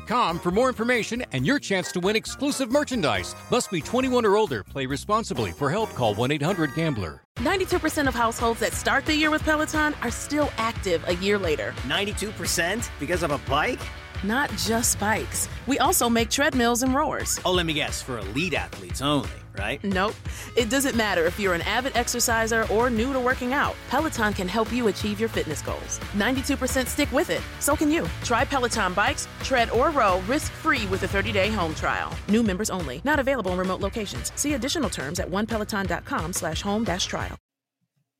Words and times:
for 0.00 0.50
more 0.50 0.68
information 0.68 1.24
and 1.32 1.46
your 1.46 1.58
chance 1.58 1.92
to 1.92 2.00
win 2.00 2.16
exclusive 2.16 2.70
merchandise. 2.70 3.34
Must 3.50 3.70
be 3.70 3.80
21 3.80 4.24
or 4.24 4.36
older. 4.36 4.62
Play 4.64 4.86
responsibly. 4.86 5.52
For 5.52 5.70
help, 5.70 5.94
call 5.94 6.14
1-800-GAMBLER. 6.14 7.20
92% 7.36 8.08
of 8.08 8.14
households 8.14 8.60
that 8.60 8.72
start 8.72 9.06
the 9.06 9.14
year 9.14 9.30
with 9.30 9.42
Peloton 9.42 9.94
are 10.02 10.10
still 10.10 10.50
active 10.58 11.02
a 11.08 11.14
year 11.16 11.38
later. 11.38 11.74
92% 11.88 12.88
because 13.00 13.22
of 13.22 13.30
a 13.30 13.38
bike? 13.50 13.80
Not 14.22 14.50
just 14.50 15.00
bikes. 15.00 15.48
We 15.66 15.78
also 15.80 16.08
make 16.08 16.30
treadmills 16.30 16.82
and 16.82 16.94
rowers. 16.94 17.40
Oh, 17.44 17.52
let 17.52 17.66
me 17.66 17.72
guess, 17.72 18.00
for 18.00 18.18
elite 18.18 18.54
athletes 18.54 19.02
only, 19.02 19.28
right? 19.58 19.82
Nope. 19.84 20.14
It 20.56 20.70
doesn't 20.70 20.96
matter 20.96 21.24
if 21.24 21.38
you're 21.38 21.54
an 21.54 21.62
avid 21.62 21.96
exerciser 21.96 22.66
or 22.68 22.90
new 22.90 23.12
to 23.12 23.20
working 23.20 23.52
out. 23.52 23.74
Peloton 23.90 24.32
can 24.32 24.48
help 24.48 24.72
you 24.72 24.88
achieve 24.88 25.20
your 25.20 25.28
fitness 25.28 25.62
goals. 25.62 26.00
92% 26.14 26.86
stick 26.86 27.10
with 27.12 27.30
it. 27.30 27.42
So 27.60 27.76
can 27.76 27.90
you. 27.90 28.08
Try 28.24 28.44
Peloton 28.44 28.94
bikes, 28.94 29.28
tread 29.42 29.70
or 29.70 29.90
row 29.90 30.20
risk-free 30.26 30.86
with 30.86 31.02
a 31.02 31.06
30-day 31.06 31.50
home 31.50 31.74
trial. 31.74 32.16
New 32.28 32.42
members 32.42 32.70
only. 32.70 33.00
Not 33.04 33.18
available 33.18 33.52
in 33.52 33.58
remote 33.58 33.80
locations. 33.80 34.32
See 34.36 34.54
additional 34.54 34.88
terms 34.88 35.20
at 35.20 35.28
onepeloton.com 35.28 36.32
slash 36.32 36.62
home 36.62 36.84
dash 36.84 37.06
trial. 37.06 37.36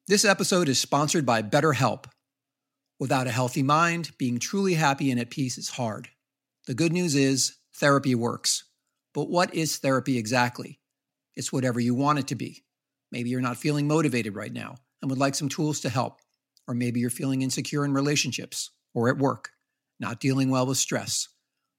This 0.09 0.25
episode 0.25 0.69
is 0.69 0.81
sponsored 0.81 1.25
by 1.25 1.43
BetterHelp. 1.43 2.07
Without 2.99 3.29
a 3.29 3.31
healthy 3.31 3.63
mind, 3.63 4.11
being 4.19 4.41
truly 4.41 4.75
happy 4.75 5.13
and 5.13 5.21
at 5.21 5.31
peace 5.31 5.57
is 5.57 5.71
hard. 5.71 6.09
The 6.67 6.75
good 6.75 6.93
news 6.93 7.15
is 7.15 7.57
therapy 7.75 8.15
works. 8.15 8.65
But 9.15 9.31
what 9.31 9.55
is 9.55 9.79
therapy 9.79 10.19
exactly? 10.19 10.81
It's 11.37 11.53
whatever 11.53 11.81
you 11.81 11.95
want 11.95 12.19
it 12.19 12.29
to 12.29 12.35
be. 12.35 12.65
Maybe 13.11 13.31
you're 13.31 13.41
not 13.41 13.57
feeling 13.57 13.87
motivated 13.87 14.35
right 14.35 14.53
now 14.53 14.77
and 15.01 15.11
would 15.11 15.19
like 15.19 15.35
some 15.35 15.49
tools 15.49 15.81
to 15.81 15.89
help. 15.89 16.21
Or 16.69 16.75
maybe 16.75 17.01
you're 17.01 17.11
feeling 17.11 17.43
insecure 17.43 17.85
in 17.85 17.93
relationships 17.93 18.71
or 18.95 19.09
at 19.09 19.19
work, 19.19 19.51
not 19.99 20.21
dealing 20.21 20.51
well 20.51 20.67
with 20.67 20.79
stress. 20.79 21.29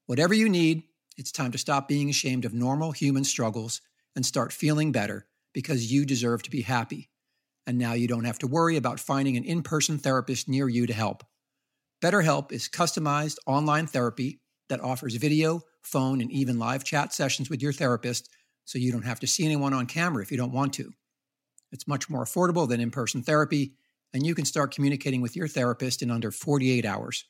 Whatever 0.05 0.33
you 0.33 0.49
need, 0.49 0.83
it's 1.17 1.31
time 1.31 1.51
to 1.51 1.57
stop 1.57 1.87
being 1.87 2.09
ashamed 2.09 2.45
of 2.45 2.53
normal 2.53 2.91
human 2.91 3.23
struggles 3.23 3.81
and 4.15 4.25
start 4.25 4.51
feeling 4.51 4.91
better 4.91 5.25
because 5.53 5.91
you 5.91 6.05
deserve 6.05 6.43
to 6.43 6.51
be 6.51 6.61
happy. 6.61 7.09
And 7.65 7.77
now 7.77 7.93
you 7.93 8.07
don't 8.07 8.25
have 8.25 8.39
to 8.39 8.47
worry 8.47 8.75
about 8.75 8.99
finding 8.99 9.37
an 9.37 9.43
in 9.43 9.63
person 9.63 9.97
therapist 9.97 10.49
near 10.49 10.67
you 10.67 10.85
to 10.87 10.93
help. 10.93 11.23
BetterHelp 12.03 12.51
is 12.51 12.67
customized 12.67 13.37
online 13.45 13.87
therapy 13.87 14.41
that 14.67 14.81
offers 14.81 15.15
video, 15.15 15.61
phone, 15.81 16.19
and 16.19 16.31
even 16.31 16.59
live 16.59 16.83
chat 16.83 17.13
sessions 17.13 17.49
with 17.49 17.61
your 17.61 17.71
therapist 17.71 18.29
so 18.65 18.77
you 18.77 18.91
don't 18.91 19.05
have 19.05 19.19
to 19.21 19.27
see 19.27 19.45
anyone 19.45 19.73
on 19.73 19.85
camera 19.85 20.23
if 20.23 20.31
you 20.31 20.37
don't 20.37 20.53
want 20.53 20.73
to. 20.73 20.91
It's 21.71 21.87
much 21.87 22.09
more 22.09 22.23
affordable 22.23 22.67
than 22.67 22.79
in 22.79 22.91
person 22.91 23.23
therapy, 23.23 23.73
and 24.13 24.25
you 24.25 24.35
can 24.35 24.45
start 24.45 24.73
communicating 24.73 25.21
with 25.21 25.35
your 25.35 25.47
therapist 25.47 26.01
in 26.01 26.11
under 26.11 26.31
48 26.31 26.85
hours. 26.85 27.25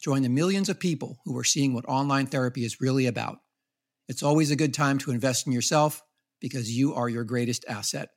Join 0.00 0.22
the 0.22 0.28
millions 0.28 0.68
of 0.68 0.80
people 0.80 1.18
who 1.24 1.36
are 1.36 1.44
seeing 1.44 1.74
what 1.74 1.86
online 1.86 2.26
therapy 2.26 2.64
is 2.64 2.80
really 2.80 3.06
about. 3.06 3.38
It's 4.08 4.22
always 4.22 4.50
a 4.50 4.56
good 4.56 4.74
time 4.74 4.98
to 4.98 5.10
invest 5.10 5.46
in 5.46 5.52
yourself 5.52 6.02
because 6.40 6.70
you 6.70 6.94
are 6.94 7.08
your 7.08 7.24
greatest 7.24 7.64
asset. 7.68 8.10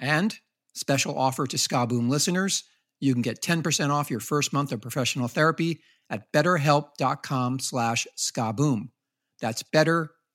And 0.00 0.34
special 0.74 1.18
offer 1.18 1.46
to 1.46 1.56
Skaboom 1.56 2.08
listeners, 2.08 2.64
you 3.00 3.12
can 3.12 3.22
get 3.22 3.42
10% 3.42 3.90
off 3.90 4.10
your 4.10 4.20
first 4.20 4.52
month 4.52 4.72
of 4.72 4.80
professional 4.80 5.28
therapy 5.28 5.80
at 6.10 6.32
betterhelp.com 6.32 7.58
slash 7.58 8.06
skaboom. 8.16 8.90
That's 9.40 9.62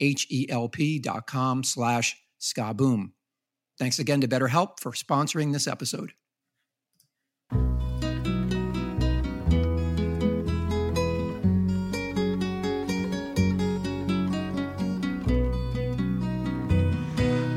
betterhelp.com 0.02 1.64
slash 1.64 2.18
skaboom. 2.40 3.12
Thanks 3.80 4.00
again 4.00 4.22
to 4.22 4.28
BetterHelp 4.28 4.80
for 4.80 4.92
sponsoring 4.92 5.52
this 5.54 5.68
episode. 5.68 6.14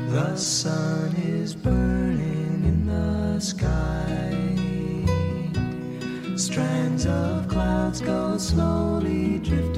The 0.09 0.35
sun 0.35 1.15
is 1.17 1.55
burning 1.55 2.63
in 2.65 2.87
the 2.87 3.39
sky. 3.39 3.97
Strands 6.35 7.05
of 7.05 7.47
clouds 7.47 8.01
go 8.01 8.37
slowly 8.37 9.39
drifting 9.39 9.76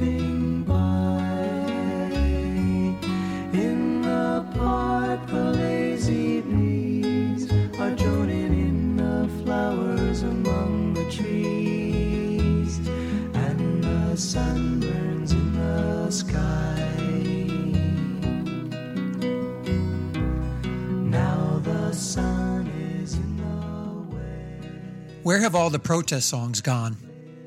Where 25.29 25.41
have 25.41 25.53
all 25.53 25.69
the 25.69 25.77
protest 25.77 26.27
songs 26.27 26.59
gone? 26.59 26.97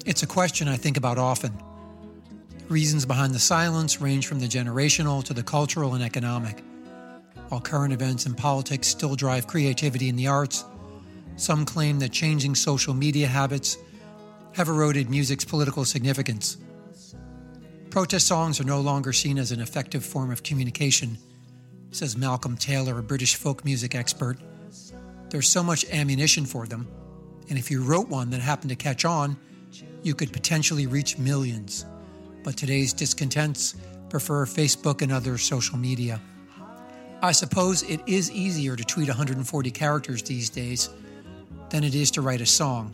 It's 0.07 0.23
a 0.23 0.27
question 0.29 0.69
I 0.69 0.77
think 0.77 0.97
about 0.97 1.19
often. 1.19 1.53
Reasons 2.69 3.05
behind 3.05 3.35
the 3.35 3.41
silence 3.41 4.01
range 4.01 4.29
from 4.29 4.39
the 4.39 4.47
generational 4.47 5.25
to 5.25 5.35
the 5.35 5.43
cultural 5.43 5.95
and 5.95 6.05
economic. 6.05 6.63
While 7.49 7.61
current 7.61 7.93
events 7.93 8.25
and 8.25 8.37
politics 8.37 8.87
still 8.87 9.17
drive 9.17 9.49
creativity 9.49 10.09
in 10.09 10.15
the 10.15 10.29
arts, 10.29 10.65
some 11.35 11.65
claim 11.65 11.99
that 11.99 12.13
changing 12.13 12.55
social 12.55 12.95
media 12.95 13.27
habits 13.27 13.77
have 14.53 14.69
eroded 14.69 15.11
music's 15.11 15.45
political 15.45 15.85
significance. 15.85 16.59
Protest 17.91 18.29
songs 18.29 18.61
are 18.61 18.65
no 18.65 18.81
longer 18.81 19.13
seen 19.13 19.39
as 19.39 19.51
an 19.51 19.61
effective 19.61 20.05
form 20.05 20.31
of 20.31 20.45
communication, 20.45 21.19
says 21.91 22.17
Malcolm 22.17 22.57
Taylor, 22.57 23.01
a 23.01 23.03
British 23.03 23.35
folk 23.35 23.65
music 23.65 23.97
expert. 23.97 24.39
There's 25.31 25.49
so 25.49 25.65
much 25.65 25.85
ammunition 25.91 26.47
for 26.47 26.69
them, 26.69 26.87
and 27.49 27.59
if 27.59 27.71
you 27.71 27.83
wrote 27.83 28.09
one 28.09 28.31
that 28.31 28.41
happened 28.41 28.71
to 28.71 28.77
catch 28.77 29.05
on, 29.05 29.37
you 30.03 30.15
could 30.15 30.33
potentially 30.33 30.87
reach 30.87 31.19
millions. 31.19 31.87
But 32.45 32.57
today's 32.57 32.93
discontents 32.93 33.77
prefer 34.09 34.45
Facebook 34.47 35.03
and 35.03 35.13
other 35.13 35.39
social 35.39 35.79
media. 35.79 36.21
I 37.23 37.33
suppose 37.33 37.85
it 37.85 38.01
is 38.07 38.31
easier 38.33 38.75
to 38.75 38.85
tweet 38.85 39.09
140 39.09 39.71
characters 39.71 40.23
these 40.23 40.51
days 40.51 40.91
than 41.71 41.85
it 41.85 41.95
is 41.95 42.11
to 42.13 42.21
write 42.21 42.41
a 42.41 42.47
song. 42.47 42.93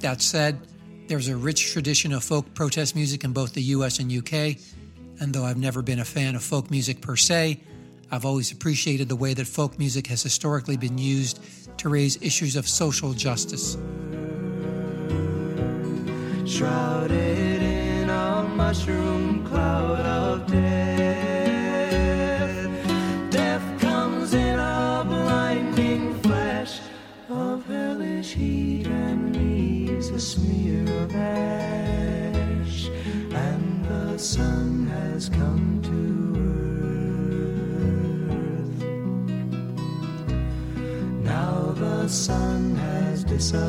That 0.00 0.20
said, 0.20 0.58
there's 1.06 1.28
a 1.28 1.36
rich 1.36 1.72
tradition 1.72 2.12
of 2.12 2.24
folk 2.24 2.52
protest 2.54 2.96
music 2.96 3.22
in 3.22 3.32
both 3.32 3.54
the 3.54 3.62
US 3.62 3.98
and 3.98 4.10
UK, 4.10 4.56
and 5.20 5.32
though 5.32 5.44
I've 5.44 5.58
never 5.58 5.80
been 5.80 6.00
a 6.00 6.04
fan 6.04 6.34
of 6.34 6.42
folk 6.42 6.70
music 6.70 7.00
per 7.00 7.16
se, 7.16 7.60
I've 8.10 8.26
always 8.26 8.52
appreciated 8.52 9.08
the 9.08 9.16
way 9.16 9.32
that 9.32 9.46
folk 9.46 9.78
music 9.78 10.06
has 10.08 10.22
historically 10.22 10.76
been 10.76 10.98
used 10.98 11.40
to 11.82 11.88
raise 11.88 12.16
issues 12.22 12.54
of 12.54 12.68
social 12.68 13.12
justice. 13.12 13.76
Shrouded 16.46 17.60
in 17.60 18.08
a 18.08 18.44
mushroom 18.54 19.44
cloud 19.44 20.06
of 20.06 20.46
death. 20.46 21.10
Death 23.30 23.80
comes 23.80 24.32
in 24.32 24.60
a 24.60 25.04
blinding 25.04 26.14
flash 26.22 26.78
of 27.28 27.66
hellish 27.66 28.34
heat 28.34 28.86
and 28.86 29.34
leaves 29.34 30.10
a 30.10 30.20
smear 30.20 30.84
of 31.02 31.12
ash. 31.16 32.86
And 33.34 33.84
the 33.86 34.16
sun 34.18 34.86
has 34.86 35.28
come 35.28 35.81
sun 42.12 42.76
has 42.76 43.24
disappeared. 43.24 43.66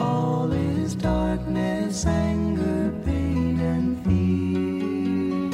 All 0.00 0.50
is 0.50 0.94
darkness, 0.94 2.06
anger, 2.06 2.90
pain, 3.04 3.60
and 3.60 4.02
fear. 4.06 5.50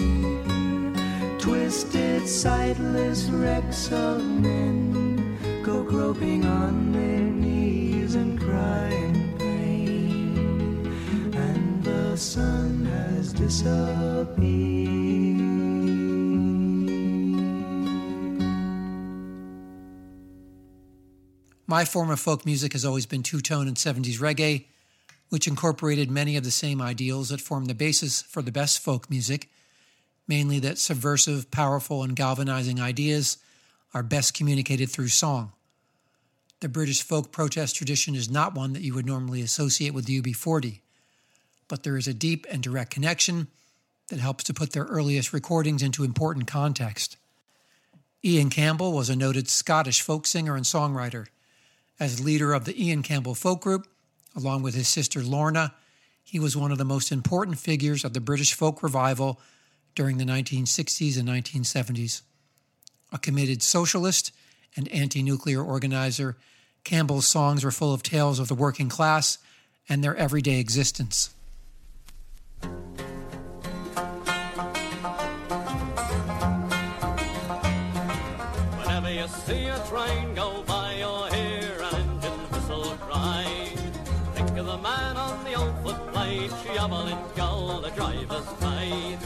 Twisted, 1.40 2.28
sightless 2.28 3.24
wrecks 3.24 3.90
of 3.90 4.22
men 4.24 5.36
go 5.64 5.82
groping 5.82 6.44
on 6.44 6.92
their 6.92 7.18
knees 7.18 8.14
and 8.14 8.40
cry 8.40 8.86
in 8.88 9.36
pain. 9.36 10.86
And 11.34 11.82
the 11.82 12.16
sun 12.16 12.86
has 12.86 13.32
disappeared. 13.32 15.03
My 21.74 21.84
form 21.84 22.08
of 22.10 22.20
folk 22.20 22.46
music 22.46 22.72
has 22.74 22.84
always 22.84 23.04
been 23.04 23.24
two 23.24 23.40
tone 23.40 23.66
and 23.66 23.76
70s 23.76 24.20
reggae, 24.20 24.66
which 25.30 25.48
incorporated 25.48 26.08
many 26.08 26.36
of 26.36 26.44
the 26.44 26.52
same 26.52 26.80
ideals 26.80 27.30
that 27.30 27.40
form 27.40 27.64
the 27.64 27.74
basis 27.74 28.22
for 28.22 28.42
the 28.42 28.52
best 28.52 28.78
folk 28.78 29.10
music, 29.10 29.50
mainly 30.28 30.60
that 30.60 30.78
subversive, 30.78 31.50
powerful, 31.50 32.04
and 32.04 32.14
galvanizing 32.14 32.80
ideas 32.80 33.38
are 33.92 34.04
best 34.04 34.34
communicated 34.34 34.88
through 34.88 35.08
song. 35.08 35.50
The 36.60 36.68
British 36.68 37.02
folk 37.02 37.32
protest 37.32 37.74
tradition 37.74 38.14
is 38.14 38.30
not 38.30 38.54
one 38.54 38.72
that 38.74 38.82
you 38.82 38.94
would 38.94 39.04
normally 39.04 39.42
associate 39.42 39.94
with 39.94 40.04
the 40.04 40.22
UB40, 40.22 40.78
but 41.66 41.82
there 41.82 41.96
is 41.96 42.06
a 42.06 42.14
deep 42.14 42.46
and 42.48 42.62
direct 42.62 42.92
connection 42.92 43.48
that 44.10 44.20
helps 44.20 44.44
to 44.44 44.54
put 44.54 44.74
their 44.74 44.84
earliest 44.84 45.32
recordings 45.32 45.82
into 45.82 46.04
important 46.04 46.46
context. 46.46 47.16
Ian 48.24 48.48
Campbell 48.48 48.92
was 48.92 49.10
a 49.10 49.16
noted 49.16 49.48
Scottish 49.48 50.02
folk 50.02 50.24
singer 50.28 50.54
and 50.54 50.64
songwriter. 50.64 51.26
As 52.00 52.24
leader 52.24 52.52
of 52.52 52.64
the 52.64 52.82
Ian 52.82 53.02
Campbell 53.02 53.34
folk 53.34 53.60
group, 53.60 53.86
along 54.34 54.62
with 54.62 54.74
his 54.74 54.88
sister 54.88 55.22
Lorna, 55.22 55.74
he 56.24 56.40
was 56.40 56.56
one 56.56 56.72
of 56.72 56.78
the 56.78 56.84
most 56.84 57.12
important 57.12 57.58
figures 57.58 58.04
of 58.04 58.14
the 58.14 58.20
British 58.20 58.52
folk 58.54 58.82
revival 58.82 59.40
during 59.94 60.18
the 60.18 60.24
1960s 60.24 61.18
and 61.18 61.28
1970s. 61.28 62.22
A 63.12 63.18
committed 63.18 63.62
socialist 63.62 64.32
and 64.76 64.88
anti 64.88 65.22
nuclear 65.22 65.62
organizer, 65.62 66.36
Campbell's 66.82 67.28
songs 67.28 67.64
were 67.64 67.70
full 67.70 67.94
of 67.94 68.02
tales 68.02 68.40
of 68.40 68.48
the 68.48 68.54
working 68.54 68.88
class 68.88 69.38
and 69.88 70.02
their 70.02 70.16
everyday 70.16 70.58
existence. 70.58 71.32
Whenever 78.78 79.12
you 79.12 79.28
see 79.28 79.66
a 79.66 79.78
train 79.88 80.34
footplate, 86.48 86.76
shoveling 86.76 87.18
gold, 87.36 87.84
the 87.84 87.90
driver's 87.90 88.60
mate. 88.60 89.18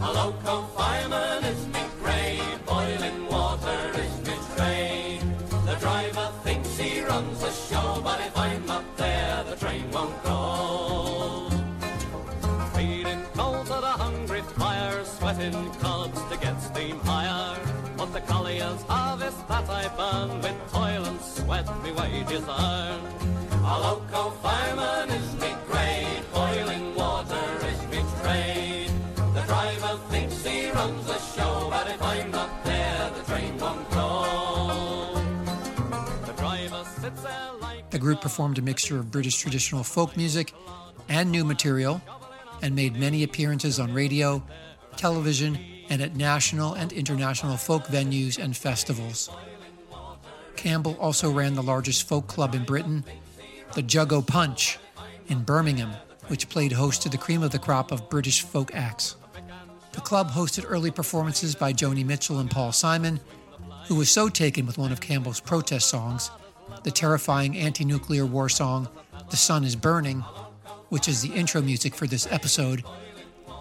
A 0.00 0.12
loco 0.12 0.62
fireman 0.76 1.44
is 1.44 1.66
me 1.68 1.80
grade, 2.00 2.66
boiling 2.66 3.26
water 3.28 3.90
is 3.94 4.20
me 4.26 4.34
trade. 4.56 5.20
The 5.66 5.76
driver 5.76 6.30
thinks 6.42 6.76
he 6.76 7.00
runs 7.02 7.40
the 7.40 7.50
show, 7.50 8.00
but 8.02 8.20
if 8.20 8.36
I'm 8.36 8.70
up 8.70 8.84
there, 8.96 9.44
the 9.44 9.56
train 9.56 9.90
won't 9.90 10.22
go. 10.22 11.48
Feeding 12.74 13.22
coal 13.34 13.62
to 13.64 13.68
the 13.86 13.94
hungry 14.04 14.42
fire, 14.42 15.04
sweating 15.04 15.70
cobs 15.74 16.20
to 16.30 16.36
get 16.38 16.60
steam 16.60 16.98
higher. 17.00 17.58
But 17.96 18.12
the 18.12 18.20
collier's 18.20 18.82
harvest 18.82 19.46
that 19.48 19.68
I 19.70 19.88
burn 19.96 20.40
with 20.40 20.72
toil 20.72 21.04
and 21.04 21.20
sweat, 21.20 21.66
me 21.82 21.92
wages 21.92 22.44
earn. 22.48 23.00
A 23.64 23.80
loco 23.80 24.30
fireman 24.42 25.10
is 25.10 25.34
he 30.86 31.02
the 31.02 31.18
show, 31.18 31.68
but 31.70 31.88
if 31.88 32.02
I'm 32.02 32.30
not 32.30 32.64
there, 32.64 33.10
the 33.16 33.22
train 33.24 33.58
won't 33.58 33.90
go. 33.90 35.14
The 36.26 36.34
like 37.60 37.90
The 37.90 37.98
group 37.98 38.20
performed 38.20 38.58
a 38.58 38.62
mixture 38.62 38.98
of 38.98 39.10
British 39.10 39.36
traditional 39.38 39.84
folk 39.84 40.16
music 40.16 40.52
and 41.08 41.30
new 41.30 41.44
material 41.44 42.02
and 42.62 42.74
made 42.74 42.96
many 42.96 43.22
appearances 43.22 43.78
on 43.78 43.92
radio, 43.92 44.42
television, 44.96 45.58
and 45.90 46.00
at 46.00 46.16
national 46.16 46.74
and 46.74 46.92
international 46.92 47.56
folk 47.56 47.84
venues 47.84 48.42
and 48.42 48.56
festivals. 48.56 49.30
Campbell 50.56 50.96
also 51.00 51.30
ran 51.30 51.54
the 51.54 51.62
largest 51.62 52.08
folk 52.08 52.26
club 52.26 52.54
in 52.54 52.64
Britain, 52.64 53.04
the 53.74 53.82
Jug 53.82 54.12
o' 54.12 54.22
Punch, 54.22 54.78
in 55.28 55.42
Birmingham, 55.42 55.92
which 56.28 56.48
played 56.48 56.72
host 56.72 57.02
to 57.02 57.08
the 57.08 57.18
cream 57.18 57.42
of 57.42 57.50
the 57.50 57.58
crop 57.58 57.92
of 57.92 58.08
British 58.08 58.42
folk 58.42 58.74
acts. 58.74 59.16
The 59.94 60.00
club 60.00 60.32
hosted 60.32 60.64
early 60.66 60.90
performances 60.90 61.54
by 61.54 61.72
Joni 61.72 62.04
Mitchell 62.04 62.40
and 62.40 62.50
Paul 62.50 62.72
Simon, 62.72 63.20
who 63.86 63.94
was 63.94 64.10
so 64.10 64.28
taken 64.28 64.66
with 64.66 64.76
one 64.76 64.90
of 64.90 65.00
Campbell's 65.00 65.38
protest 65.38 65.88
songs, 65.88 66.32
the 66.82 66.90
terrifying 66.90 67.56
anti 67.56 67.84
nuclear 67.84 68.26
war 68.26 68.48
song, 68.48 68.88
The 69.30 69.36
Sun 69.36 69.62
is 69.62 69.76
Burning, 69.76 70.20
which 70.88 71.06
is 71.06 71.22
the 71.22 71.32
intro 71.32 71.62
music 71.62 71.94
for 71.94 72.08
this 72.08 72.26
episode, 72.32 72.82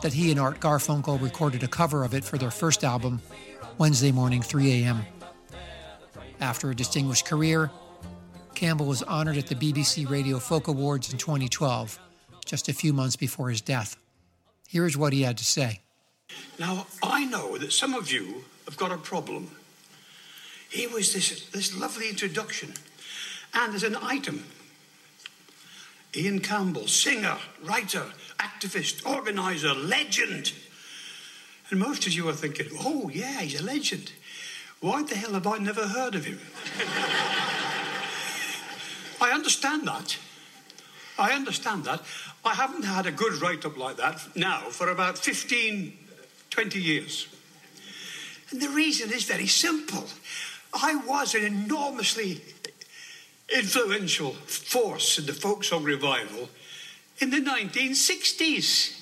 that 0.01 0.13
he 0.13 0.31
and 0.31 0.39
Art 0.39 0.59
Garfunkel 0.59 1.21
recorded 1.21 1.61
a 1.61 1.67
cover 1.67 2.03
of 2.03 2.15
it 2.15 2.23
for 2.23 2.39
their 2.39 2.51
first 2.51 2.83
album, 2.83 3.21
Wednesday 3.77 4.11
morning, 4.11 4.41
3 4.41 4.83
a.m. 4.83 5.05
After 6.41 6.71
a 6.71 6.75
distinguished 6.75 7.27
career, 7.27 7.69
Campbell 8.55 8.87
was 8.87 9.03
honored 9.03 9.37
at 9.37 9.47
the 9.47 9.55
BBC 9.55 10.09
Radio 10.09 10.39
Folk 10.39 10.67
Awards 10.67 11.11
in 11.13 11.19
2012, 11.19 11.99
just 12.43 12.69
a 12.69 12.73
few 12.73 12.91
months 12.91 13.15
before 13.15 13.51
his 13.51 13.61
death. 13.61 13.97
Here 14.67 14.87
is 14.87 14.97
what 14.97 15.13
he 15.13 15.21
had 15.21 15.37
to 15.37 15.45
say. 15.45 15.82
Now, 16.59 16.87
I 17.01 17.25
know 17.25 17.57
that 17.57 17.73
some 17.73 17.93
of 17.93 18.11
you 18.11 18.45
have 18.65 18.77
got 18.77 18.91
a 18.91 18.97
problem. 18.97 19.49
Here 20.69 20.89
was 20.89 21.13
this, 21.13 21.47
this 21.49 21.77
lovely 21.77 22.09
introduction, 22.09 22.73
and 23.53 23.73
there's 23.73 23.83
an 23.83 23.97
item. 24.01 24.45
Ian 26.15 26.39
Campbell, 26.39 26.87
singer, 26.87 27.37
writer, 27.63 28.05
activist, 28.39 29.05
organizer, 29.05 29.73
legend. 29.73 30.53
And 31.69 31.79
most 31.79 32.05
of 32.05 32.13
you 32.13 32.29
are 32.29 32.33
thinking, 32.33 32.67
oh, 32.79 33.09
yeah, 33.09 33.41
he's 33.41 33.59
a 33.59 33.63
legend. 33.63 34.11
Why 34.79 35.01
the 35.03 35.15
hell 35.15 35.33
have 35.33 35.47
I 35.47 35.57
never 35.57 35.87
heard 35.87 36.13
of 36.13 36.25
him? 36.25 36.39
I 39.21 39.31
understand 39.31 39.87
that. 39.87 40.17
I 41.17 41.31
understand 41.31 41.85
that. 41.85 42.01
I 42.43 42.53
haven't 42.53 42.83
had 42.83 43.05
a 43.05 43.11
good 43.11 43.41
write 43.41 43.65
up 43.65 43.77
like 43.77 43.97
that 43.97 44.21
now 44.35 44.59
for 44.69 44.89
about 44.89 45.17
15, 45.17 45.97
20 46.53 46.79
years. 46.79 47.27
And 48.51 48.61
the 48.61 48.69
reason 48.69 49.11
is 49.11 49.23
very 49.23 49.47
simple. 49.47 50.05
I 50.71 50.93
was 50.95 51.33
an 51.33 51.43
enormously 51.43 52.41
influential 53.49 54.33
force 54.33 55.17
in 55.17 55.25
the 55.25 55.33
folk 55.33 55.63
song 55.63 55.83
revival 55.83 56.49
in 57.17 57.31
the 57.31 57.37
1960s. 57.37 58.99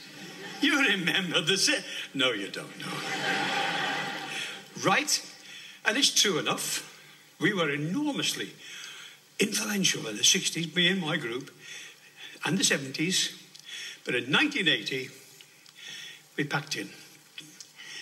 You 0.62 0.80
remember 0.80 1.42
the. 1.42 1.84
No, 2.14 2.32
you 2.32 2.48
don't 2.48 2.80
know. 2.80 2.94
right? 4.86 5.22
And 5.84 5.98
it's 5.98 6.14
true 6.14 6.40
enough. 6.40 6.88
We 7.38 7.54
were 7.54 7.70
enormously 7.70 8.52
influential 9.40 10.08
in 10.08 10.16
the 10.16 10.24
60s, 10.24 10.74
me 10.74 10.88
and 10.88 11.02
my 11.02 11.18
group, 11.18 11.52
and 12.46 12.58
the 12.58 12.64
70s. 12.64 13.34
But 14.06 14.16
in 14.16 14.32
1980, 14.32 15.10
we 16.38 16.46
packed 16.46 16.78
in. 16.78 16.92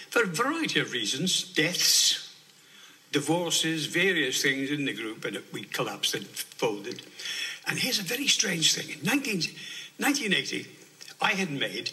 For 0.09 0.23
a 0.23 0.27
variety 0.27 0.79
of 0.79 0.91
reasons 0.91 1.43
deaths, 1.53 2.33
divorces, 3.11 3.85
various 3.85 4.41
things 4.41 4.71
in 4.71 4.85
the 4.85 4.93
group, 4.93 5.25
and 5.25 5.39
we 5.53 5.63
collapsed 5.63 6.15
and 6.15 6.25
folded. 6.25 7.01
And 7.67 7.77
here's 7.77 7.99
a 7.99 8.03
very 8.03 8.27
strange 8.27 8.73
thing. 8.73 8.89
In 8.89 9.03
19, 9.03 9.41
1980, 9.97 10.67
I 11.21 11.31
had 11.31 11.51
made 11.51 11.91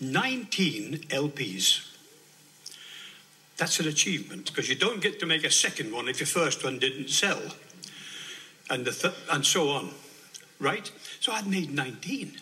19 0.00 1.06
LPs. 1.08 1.88
That's 3.56 3.80
an 3.80 3.88
achievement 3.88 4.46
because 4.46 4.68
you 4.68 4.74
don't 4.74 5.00
get 5.00 5.20
to 5.20 5.26
make 5.26 5.44
a 5.44 5.50
second 5.50 5.92
one 5.92 6.08
if 6.08 6.20
your 6.20 6.26
first 6.26 6.64
one 6.64 6.78
didn't 6.78 7.08
sell, 7.08 7.40
and 8.68 8.88
and 9.30 9.46
so 9.46 9.70
on, 9.70 9.94
right? 10.58 10.90
So 11.20 11.32
I'd 11.32 11.46
made 11.46 11.72
19, 11.72 12.32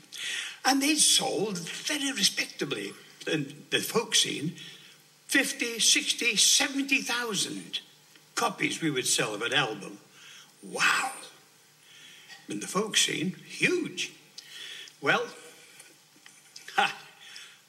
and 0.64 0.83
they'd 0.83 0.99
sold 0.99 1.59
very 1.59 2.11
respectably 2.12 2.95
in 3.27 3.65
the 3.71 3.79
folk 3.79 4.15
scene 4.15 4.55
50, 5.27 5.79
60, 5.79 6.37
70,000 6.37 7.81
copies 8.35 8.81
we 8.81 8.91
would 8.91 9.07
sell 9.07 9.35
of 9.35 9.43
an 9.43 9.53
album. 9.53 9.99
Wow! 10.62 11.12
In 12.49 12.59
the 12.59 12.67
folk 12.67 12.97
scene, 12.97 13.37
huge. 13.47 14.12
Well, 15.00 15.25
ha, 16.75 16.93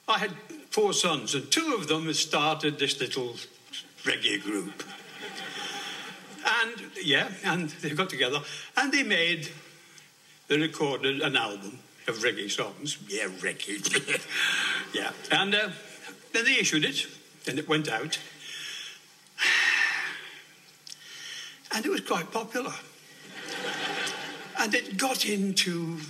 I 0.08 0.18
had 0.18 0.32
four 0.70 0.92
sons, 0.92 1.36
and 1.36 1.50
two 1.52 1.76
of 1.78 1.86
them 1.86 2.12
started 2.14 2.78
this 2.78 2.98
little 3.00 3.36
reggae 4.02 4.42
group. 4.42 4.82
And, 6.44 6.90
yeah, 7.00 7.28
and 7.44 7.68
they 7.68 7.90
got 7.90 8.10
together, 8.10 8.40
and 8.76 8.92
they 8.92 9.04
made, 9.04 9.50
they 10.48 10.58
recorded 10.58 11.20
an 11.20 11.36
album 11.36 11.78
of 12.08 12.18
reggae 12.18 12.50
songs. 12.50 12.98
Yeah, 13.08 13.28
reggae. 13.40 14.20
yeah. 14.94 15.12
And 15.30 15.54
uh, 15.54 15.70
then 16.32 16.44
they 16.44 16.58
issued 16.58 16.84
it, 16.84 17.06
and 17.48 17.58
it 17.58 17.68
went 17.68 17.88
out. 17.88 18.18
And 21.74 21.86
it 21.86 21.88
was 21.88 22.02
quite 22.02 22.30
popular. 22.30 22.74
And 24.58 24.74
it 24.74 24.98
got 24.98 25.24
into 25.24 26.00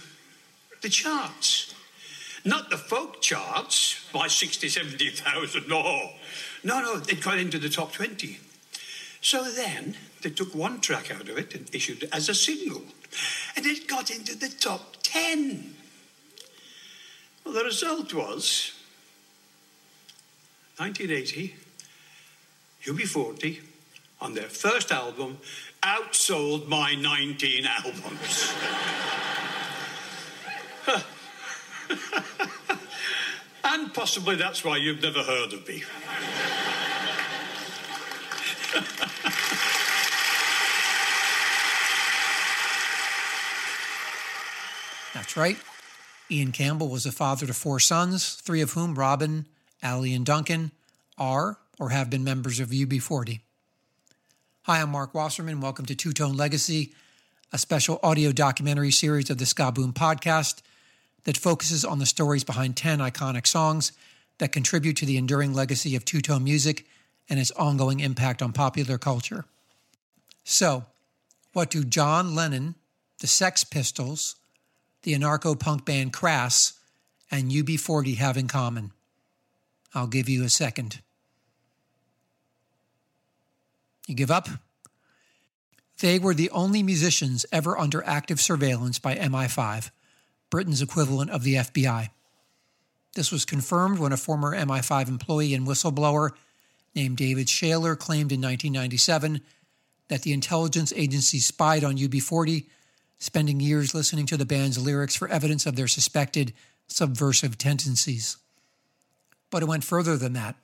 the 0.82 0.88
charts. 0.88 1.72
Not 2.44 2.68
the 2.68 2.76
folk 2.76 3.22
charts 3.22 4.04
by 4.12 4.26
60, 4.26 4.68
70,000, 4.68 5.68
no. 5.68 6.10
No, 6.64 6.80
no, 6.80 6.96
it 7.08 7.22
got 7.22 7.38
into 7.38 7.58
the 7.58 7.68
top 7.68 7.92
20. 7.92 8.38
So 9.20 9.44
then 9.44 9.96
they 10.22 10.30
took 10.30 10.54
one 10.54 10.80
track 10.80 11.14
out 11.14 11.28
of 11.28 11.38
it 11.38 11.54
and 11.54 11.72
issued 11.72 12.02
it 12.02 12.08
as 12.12 12.28
a 12.28 12.34
single. 12.34 12.82
And 13.56 13.64
it 13.64 13.86
got 13.86 14.10
into 14.10 14.36
the 14.36 14.48
top 14.48 14.96
10. 15.02 15.76
Well, 17.44 17.54
the 17.54 17.64
result 17.64 18.14
was 18.14 18.72
1980, 20.76 21.54
UB40, 22.84 23.60
on 24.20 24.34
their 24.34 24.48
first 24.48 24.92
album, 24.92 25.38
outsold 25.82 26.68
my 26.68 26.94
19 26.94 27.66
albums. 27.66 28.54
and 33.64 33.92
possibly 33.92 34.36
that's 34.36 34.64
why 34.64 34.76
you've 34.76 35.02
never 35.02 35.22
heard 35.22 35.52
of 35.52 35.66
me. 35.66 35.82
That's 45.14 45.36
right. 45.36 45.58
Ian 46.30 46.52
Campbell 46.52 46.88
was 46.88 47.04
a 47.04 47.12
father 47.12 47.46
to 47.46 47.54
four 47.54 47.80
sons, 47.80 48.34
three 48.34 48.60
of 48.60 48.72
whom, 48.72 48.94
Robin, 48.94 49.46
Ali, 49.82 50.14
and 50.14 50.24
Duncan, 50.24 50.70
are 51.18 51.58
or 51.78 51.90
have 51.90 52.10
been 52.10 52.24
members 52.24 52.60
of 52.60 52.70
UB40. 52.70 53.40
Hi, 54.62 54.80
I'm 54.80 54.90
Mark 54.90 55.14
Wasserman. 55.14 55.60
Welcome 55.60 55.84
to 55.86 55.94
Two 55.94 56.12
Tone 56.12 56.36
Legacy, 56.36 56.94
a 57.52 57.58
special 57.58 57.98
audio 58.02 58.32
documentary 58.32 58.92
series 58.92 59.28
of 59.28 59.38
the 59.38 59.46
Ska 59.46 59.72
Boom 59.72 59.92
podcast 59.92 60.62
that 61.24 61.36
focuses 61.36 61.84
on 61.84 61.98
the 61.98 62.06
stories 62.06 62.44
behind 62.44 62.76
10 62.76 63.00
iconic 63.00 63.46
songs 63.46 63.92
that 64.38 64.52
contribute 64.52 64.96
to 64.98 65.06
the 65.06 65.16
enduring 65.16 65.52
legacy 65.52 65.96
of 65.96 66.04
two 66.04 66.20
tone 66.20 66.44
music 66.44 66.86
and 67.28 67.38
its 67.38 67.50
ongoing 67.52 68.00
impact 68.00 68.40
on 68.42 68.52
popular 68.52 68.96
culture. 68.96 69.44
So, 70.44 70.84
what 71.52 71.70
do 71.70 71.84
John 71.84 72.34
Lennon, 72.34 72.76
the 73.18 73.26
Sex 73.26 73.64
Pistols, 73.64 74.36
the 75.02 75.14
anarcho 75.14 75.58
punk 75.58 75.84
band 75.84 76.12
Crass, 76.12 76.74
and 77.30 77.50
UB40 77.50 78.16
have 78.16 78.36
in 78.36 78.48
common? 78.48 78.92
I'll 79.94 80.06
give 80.06 80.28
you 80.28 80.44
a 80.44 80.48
second. 80.48 81.00
You 84.06 84.14
give 84.14 84.30
up? 84.30 84.48
They 86.00 86.18
were 86.18 86.34
the 86.34 86.50
only 86.50 86.82
musicians 86.82 87.46
ever 87.52 87.78
under 87.78 88.04
active 88.04 88.40
surveillance 88.40 88.98
by 88.98 89.14
MI5, 89.14 89.90
Britain's 90.50 90.82
equivalent 90.82 91.30
of 91.30 91.44
the 91.44 91.54
FBI. 91.54 92.08
This 93.14 93.30
was 93.30 93.44
confirmed 93.44 93.98
when 93.98 94.12
a 94.12 94.16
former 94.16 94.56
MI5 94.56 95.08
employee 95.08 95.54
and 95.54 95.66
whistleblower 95.66 96.30
named 96.94 97.16
David 97.18 97.46
Shayler 97.46 97.98
claimed 97.98 98.32
in 98.32 98.40
1997 98.40 99.40
that 100.08 100.22
the 100.22 100.32
intelligence 100.32 100.92
agency 100.96 101.38
spied 101.38 101.84
on 101.84 101.96
UB40, 101.96 102.66
spending 103.22 103.60
years 103.60 103.94
listening 103.94 104.26
to 104.26 104.36
the 104.36 104.44
band's 104.44 104.84
lyrics 104.84 105.14
for 105.14 105.28
evidence 105.28 105.64
of 105.64 105.76
their 105.76 105.86
suspected 105.86 106.52
subversive 106.88 107.56
tendencies. 107.56 108.36
But 109.48 109.62
it 109.62 109.68
went 109.68 109.84
further 109.84 110.16
than 110.16 110.32
that. 110.32 110.56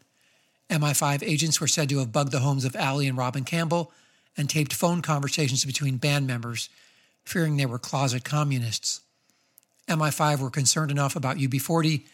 MI5 0.68 1.22
agents 1.22 1.60
were 1.60 1.68
said 1.68 1.88
to 1.88 2.00
have 2.00 2.10
bugged 2.10 2.32
the 2.32 2.40
homes 2.40 2.64
of 2.64 2.74
Ali 2.74 3.06
and 3.06 3.16
Robin 3.16 3.44
Campbell 3.44 3.92
and 4.36 4.50
taped 4.50 4.72
phone 4.72 5.02
conversations 5.02 5.64
between 5.64 5.98
band 5.98 6.26
members, 6.26 6.68
fearing 7.24 7.56
they 7.56 7.64
were 7.64 7.78
closet 7.78 8.24
communists. 8.24 9.02
MI5 9.86 10.40
were 10.40 10.50
concerned 10.50 10.90
enough 10.90 11.14
about 11.14 11.36
UB40 11.36 12.06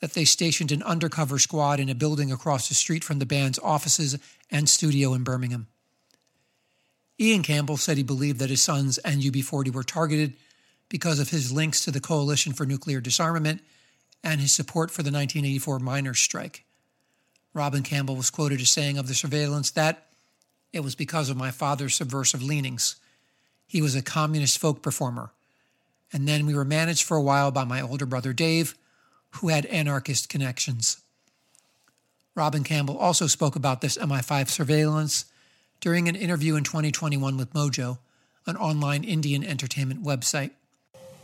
that 0.00 0.12
they 0.12 0.26
stationed 0.26 0.72
an 0.72 0.82
undercover 0.82 1.38
squad 1.38 1.80
in 1.80 1.88
a 1.88 1.94
building 1.94 2.30
across 2.30 2.68
the 2.68 2.74
street 2.74 3.02
from 3.02 3.18
the 3.18 3.24
band's 3.24 3.58
offices 3.60 4.18
and 4.50 4.68
studio 4.68 5.14
in 5.14 5.24
Birmingham. 5.24 5.68
Ian 7.18 7.42
Campbell 7.42 7.76
said 7.76 7.96
he 7.96 8.02
believed 8.02 8.38
that 8.40 8.50
his 8.50 8.62
sons 8.62 8.98
and 8.98 9.22
UB40 9.22 9.72
were 9.72 9.82
targeted 9.82 10.34
because 10.88 11.18
of 11.18 11.30
his 11.30 11.50
links 11.50 11.84
to 11.84 11.90
the 11.90 12.00
Coalition 12.00 12.52
for 12.52 12.66
Nuclear 12.66 13.00
Disarmament 13.00 13.62
and 14.22 14.40
his 14.40 14.52
support 14.52 14.90
for 14.90 15.02
the 15.02 15.10
1984 15.10 15.78
miners' 15.78 16.18
strike. 16.18 16.64
Robin 17.54 17.82
Campbell 17.82 18.16
was 18.16 18.30
quoted 18.30 18.60
as 18.60 18.70
saying 18.70 18.98
of 18.98 19.08
the 19.08 19.14
surveillance 19.14 19.70
that 19.70 20.08
it 20.72 20.80
was 20.80 20.94
because 20.94 21.30
of 21.30 21.36
my 21.36 21.50
father's 21.50 21.94
subversive 21.94 22.42
leanings. 22.42 22.96
He 23.66 23.80
was 23.80 23.94
a 23.94 24.02
communist 24.02 24.58
folk 24.58 24.82
performer. 24.82 25.30
And 26.12 26.28
then 26.28 26.44
we 26.44 26.54
were 26.54 26.64
managed 26.64 27.04
for 27.04 27.16
a 27.16 27.22
while 27.22 27.50
by 27.50 27.64
my 27.64 27.80
older 27.80 28.06
brother 28.06 28.32
Dave, 28.32 28.74
who 29.36 29.48
had 29.48 29.64
anarchist 29.66 30.28
connections. 30.28 30.98
Robin 32.34 32.62
Campbell 32.62 32.98
also 32.98 33.26
spoke 33.26 33.56
about 33.56 33.80
this 33.80 33.96
MI5 33.96 34.48
surveillance 34.48 35.24
during 35.80 36.08
an 36.08 36.16
interview 36.16 36.56
in 36.56 36.64
2021 36.64 37.36
with 37.36 37.52
Mojo, 37.52 37.98
an 38.46 38.56
online 38.56 39.04
Indian 39.04 39.44
entertainment 39.44 40.02
website. 40.02 40.50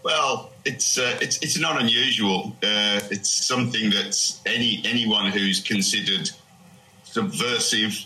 Well, 0.02 0.50
it's 0.64 0.98
uh, 0.98 1.16
it's 1.20 1.38
it's 1.38 1.58
not 1.58 1.80
unusual. 1.80 2.56
Uh, 2.62 3.00
it's 3.10 3.30
something 3.30 3.90
that 3.90 4.18
any 4.46 4.82
anyone 4.84 5.30
who's 5.30 5.60
considered 5.60 6.30
subversive, 7.04 8.04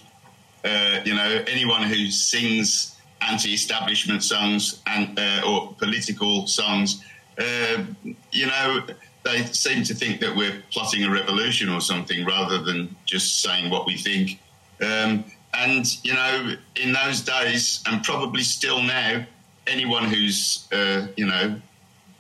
uh, 0.65 1.00
you 1.05 1.15
know, 1.15 1.43
anyone 1.47 1.83
who 1.85 2.11
sings 2.11 2.97
anti-establishment 3.23 4.23
songs 4.23 4.83
and 4.87 5.19
uh, 5.19 5.43
or 5.47 5.75
political 5.79 6.47
songs, 6.47 7.03
uh, 7.38 7.83
you 8.31 8.47
know, 8.47 8.83
they 9.25 9.45
seem 9.45 9.83
to 9.85 9.95
think 9.95 10.21
that 10.21 10.37
we're 10.37 10.62
plotting 10.71 11.05
a 11.05 11.11
revolution 11.11 11.69
or 11.71 11.81
something 11.81 12.26
rather 12.26 12.59
than 12.59 12.95
just 13.07 13.41
saying 13.43 13.71
what 13.71 13.87
we 13.87 13.97
think. 13.97 14.38
Um, 14.83 15.25
and 15.57 16.05
you 16.05 16.15
know, 16.15 16.55
in 16.77 16.93
those 16.93 17.21
days, 17.21 17.83
and 17.87 18.03
probably 18.03 18.43
still 18.43 18.83
now, 18.83 19.25
anyone 19.67 20.05
who's 20.05 20.69
uh, 20.73 21.07
you 21.17 21.27
know 21.27 21.61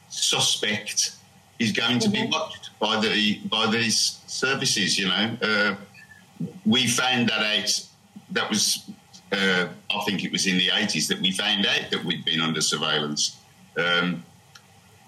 suspect 0.08 1.16
is 1.58 1.72
going 1.72 1.98
to 1.98 2.08
be 2.08 2.26
watched 2.26 2.70
by 2.78 3.00
the 3.00 3.38
by 3.48 3.70
these 3.70 4.20
services. 4.26 4.98
You 4.98 5.08
know, 5.08 5.36
uh, 5.42 5.74
we 6.64 6.86
found 6.86 7.28
that 7.28 7.42
out. 7.42 7.88
That 8.30 8.50
was, 8.50 8.90
uh, 9.32 9.68
I 9.90 10.04
think 10.04 10.24
it 10.24 10.32
was 10.32 10.46
in 10.46 10.58
the 10.58 10.70
eighties 10.74 11.08
that 11.08 11.20
we 11.20 11.30
found 11.30 11.66
out 11.66 11.90
that 11.90 12.04
we'd 12.04 12.24
been 12.24 12.40
under 12.40 12.60
surveillance. 12.60 13.36
Um, 13.78 14.24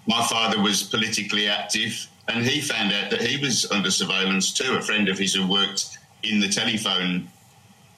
my 0.06 0.24
father 0.26 0.60
was 0.60 0.82
politically 0.82 1.48
active, 1.48 2.08
and 2.28 2.44
he 2.44 2.60
found 2.60 2.92
out 2.92 3.10
that 3.10 3.20
he 3.20 3.42
was 3.44 3.70
under 3.70 3.90
surveillance 3.90 4.52
too. 4.52 4.74
A 4.74 4.82
friend 4.82 5.08
of 5.08 5.18
his 5.18 5.34
who 5.34 5.46
worked 5.46 5.98
in 6.22 6.40
the 6.40 6.48
telephone 6.48 7.28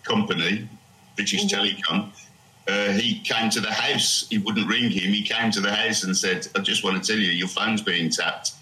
company, 0.04 0.69
British 1.16 1.45
mm-hmm. 1.45 1.95
Telecom, 1.95 2.11
uh, 2.69 2.92
he 2.92 3.21
came 3.21 3.50
to 3.50 3.61
the 3.61 3.73
house. 3.73 4.26
He 4.30 4.38
wouldn't 4.38 4.69
ring 4.69 4.90
him. 4.90 5.12
He 5.12 5.23
came 5.23 5.50
to 5.52 5.61
the 5.61 5.73
house 5.73 6.04
and 6.04 6.16
said, 6.16 6.47
I 6.54 6.61
just 6.61 6.85
want 6.85 7.02
to 7.02 7.12
tell 7.12 7.21
you, 7.21 7.30
your 7.30 7.49
phone's 7.49 7.83
being 7.83 8.11
tapped, 8.11 8.52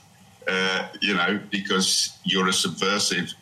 uh, 0.49 0.88
you 1.00 1.14
know, 1.14 1.40
because 1.50 2.18
you're 2.25 2.49
a 2.49 2.52
subversive. 2.52 3.33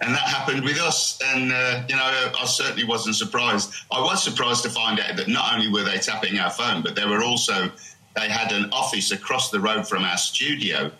And 0.00 0.14
that 0.14 0.20
happened 0.20 0.62
with 0.62 0.78
us. 0.78 1.18
And, 1.24 1.50
uh, 1.52 1.82
you 1.88 1.96
know, 1.96 2.32
I 2.38 2.44
certainly 2.44 2.84
wasn't 2.84 3.16
surprised. 3.16 3.72
I 3.90 4.00
was 4.00 4.22
surprised 4.22 4.62
to 4.64 4.70
find 4.70 5.00
out 5.00 5.16
that 5.16 5.28
not 5.28 5.54
only 5.54 5.72
were 5.72 5.82
they 5.82 5.98
tapping 5.98 6.38
our 6.38 6.50
phone, 6.50 6.82
but 6.82 6.94
they 6.94 7.06
were 7.06 7.22
also, 7.22 7.70
they 8.14 8.28
had 8.28 8.52
an 8.52 8.70
office 8.72 9.10
across 9.10 9.50
the 9.50 9.58
road 9.58 9.88
from 9.88 10.04
our 10.04 10.18
studio 10.18 10.90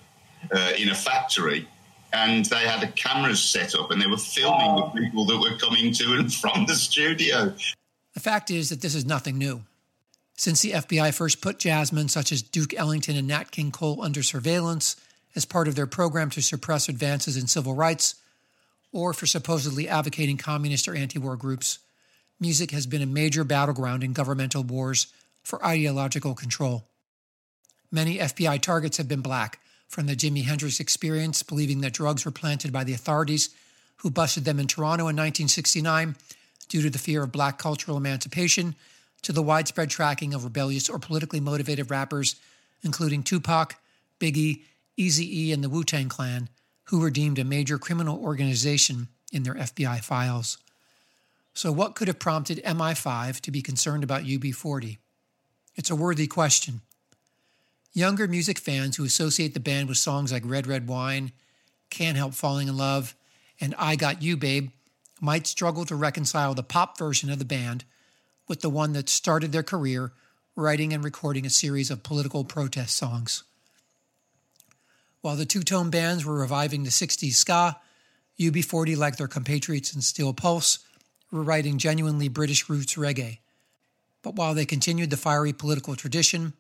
uh, 0.51 0.73
in 0.79 0.89
a 0.89 0.95
factory 0.95 1.69
and 2.17 2.47
they 2.47 2.67
had 2.67 2.83
a 2.83 2.91
cameras 2.93 3.43
set 3.43 3.75
up 3.75 3.91
and 3.91 4.01
they 4.01 4.07
were 4.07 4.17
filming 4.17 4.77
the 4.77 4.91
people 4.95 5.27
that 5.27 5.39
were 5.39 5.57
coming 5.59 5.93
to 5.93 6.15
and 6.15 6.33
from 6.33 6.65
the 6.67 6.75
studio. 6.75 7.53
The 8.15 8.21
fact 8.21 8.51
is 8.51 8.71
that 8.71 8.81
this 8.81 8.95
is 8.95 9.05
nothing 9.05 9.37
new. 9.37 9.63
Since 10.35 10.63
the 10.63 10.73
FBI 10.73 11.15
first 11.15 11.43
put 11.43 11.59
jazzmen 11.59 12.09
such 12.09 12.33
as 12.33 12.41
Duke 12.41 12.73
Ellington 12.75 13.17
and 13.17 13.29
Nat 13.29 13.51
King 13.51 13.71
Cole 13.71 14.03
under 14.03 14.23
surveillance 14.23 14.97
as 15.35 15.45
part 15.45 15.69
of 15.69 15.75
their 15.75 15.87
program 15.87 16.31
to 16.31 16.43
suppress 16.43 16.89
advances 16.89 17.37
in 17.37 17.47
civil 17.47 17.75
rights, 17.75 18.15
or 18.93 19.13
for 19.13 19.27
supposedly 19.27 19.87
advocating 19.87 20.39
communist 20.39 20.89
or 20.89 20.95
anti 20.95 21.19
war 21.19 21.37
groups, 21.37 21.79
music 22.41 22.71
has 22.71 22.87
been 22.87 23.03
a 23.03 23.07
major 23.07 23.45
battleground 23.45 24.03
in 24.03 24.15
governmental 24.15 24.63
wars 24.63 25.09
for 25.43 25.65
ideological 25.65 26.35
control. 26.35 26.87
Many 27.91 28.19
FBI 28.19 28.61
targets 28.63 28.97
have 28.97 29.09
been 29.09 29.21
black, 29.21 29.61
from 29.89 30.07
the 30.07 30.17
Jimi 30.17 30.45
Hendrix 30.45 30.81
experience, 30.81 31.43
believing 31.43 31.81
that 31.81 31.93
drugs 31.93 32.25
were 32.25 32.31
planted 32.31 32.73
by 32.73 32.85
the 32.85 32.95
authorities 32.95 33.51
who 33.99 34.11
busted 34.11 34.45
them 34.45 34.59
in 34.59 34.67
Toronto 34.67 35.05
in 35.05 35.17
1969 35.17 36.17
due 36.69 36.83
to 36.83 36.91
the 36.91 36.99
fear 36.99 37.23
of 37.23 37.33
black 37.33 37.59
cultural 37.59 37.97
emancipation, 37.97 38.75
to 39.23 39.33
the 39.33 39.43
widespread 39.43 39.91
tracking 39.91 40.35
of 40.35 40.45
rebellious 40.45 40.89
or 40.89 40.99
politically 40.99 41.41
motivated 41.41 41.91
rappers, 41.91 42.37
including 42.83 43.23
Tupac, 43.23 43.77
Biggie, 44.21 44.63
Eazy-E, 44.99 45.53
and 45.53 45.65
the 45.65 45.69
Wu-Tang 45.69 46.09
Clan, 46.09 46.49
who 46.85 47.01
were 47.01 47.11
deemed 47.11 47.39
a 47.39 47.45
major 47.45 47.79
criminal 47.79 48.23
organization 48.23 49.09
in 49.33 49.43
their 49.43 49.55
FBI 49.55 50.01
files. 50.01 50.59
So, 51.55 51.73
what 51.73 51.95
could 51.95 52.09
have 52.09 52.19
prompted 52.19 52.63
MI5 52.65 53.41
to 53.41 53.51
be 53.51 53.63
concerned 53.63 54.05
about 54.05 54.25
UB40? 54.25 54.99
It's 55.75 55.91
a 55.91 55.97
worthy 55.97 56.27
question. 56.27 56.83
Younger 57.97 58.29
music 58.29 58.59
fans 58.59 58.97
who 58.99 59.07
associate 59.07 59.55
the 59.55 59.59
band 59.59 59.89
with 59.89 59.97
songs 59.97 60.31
like 60.31 60.43
Red 60.45 60.67
Red 60.67 60.87
Wine, 60.87 61.33
Can't 61.89 62.19
Help 62.19 62.35
Falling 62.35 62.69
in 62.69 62.77
Love, 62.77 63.17
and 63.59 63.75
I 63.79 63.97
Got 63.97 64.21
You 64.21 64.37
Babe 64.37 64.69
might 65.19 65.47
struggle 65.47 65.87
to 65.87 65.97
reconcile 65.97 66.53
the 66.53 66.63
pop 66.63 66.99
version 66.99 67.31
of 67.31 67.39
the 67.39 67.47
band 67.47 67.87
with 68.49 68.61
the 68.61 68.69
one 68.69 68.93
that 68.93 69.09
started 69.09 69.51
their 69.51 69.63
career 69.63 70.13
writing 70.55 70.93
and 70.93 71.03
recording 71.03 71.47
a 71.47 71.51
series 71.51 71.91
of 71.91 72.03
political 72.03 72.45
protest 72.45 72.95
songs. 72.99 73.45
While 75.23 75.37
the 75.37 75.47
two 75.47 75.63
tone 75.63 75.89
bands 75.89 76.23
were 76.23 76.39
reviving 76.39 76.85
the 76.85 76.91
60s 76.91 77.33
ska, 77.33 77.79
UB40, 78.39 78.95
like 78.95 79.17
their 79.17 79.27
compatriots 79.27 79.95
in 79.95 80.03
Steel 80.03 80.35
Pulse, 80.35 80.81
were 81.33 81.43
writing 81.43 81.79
genuinely 81.79 82.29
British 82.29 82.69
roots 82.69 82.97
reggae. 82.97 83.39
But 84.21 84.35
while 84.35 84.53
they 84.53 84.67
continued 84.67 85.09
the 85.09 85.17
fiery 85.17 85.55
political 85.55 85.97
tradition, 85.97 86.53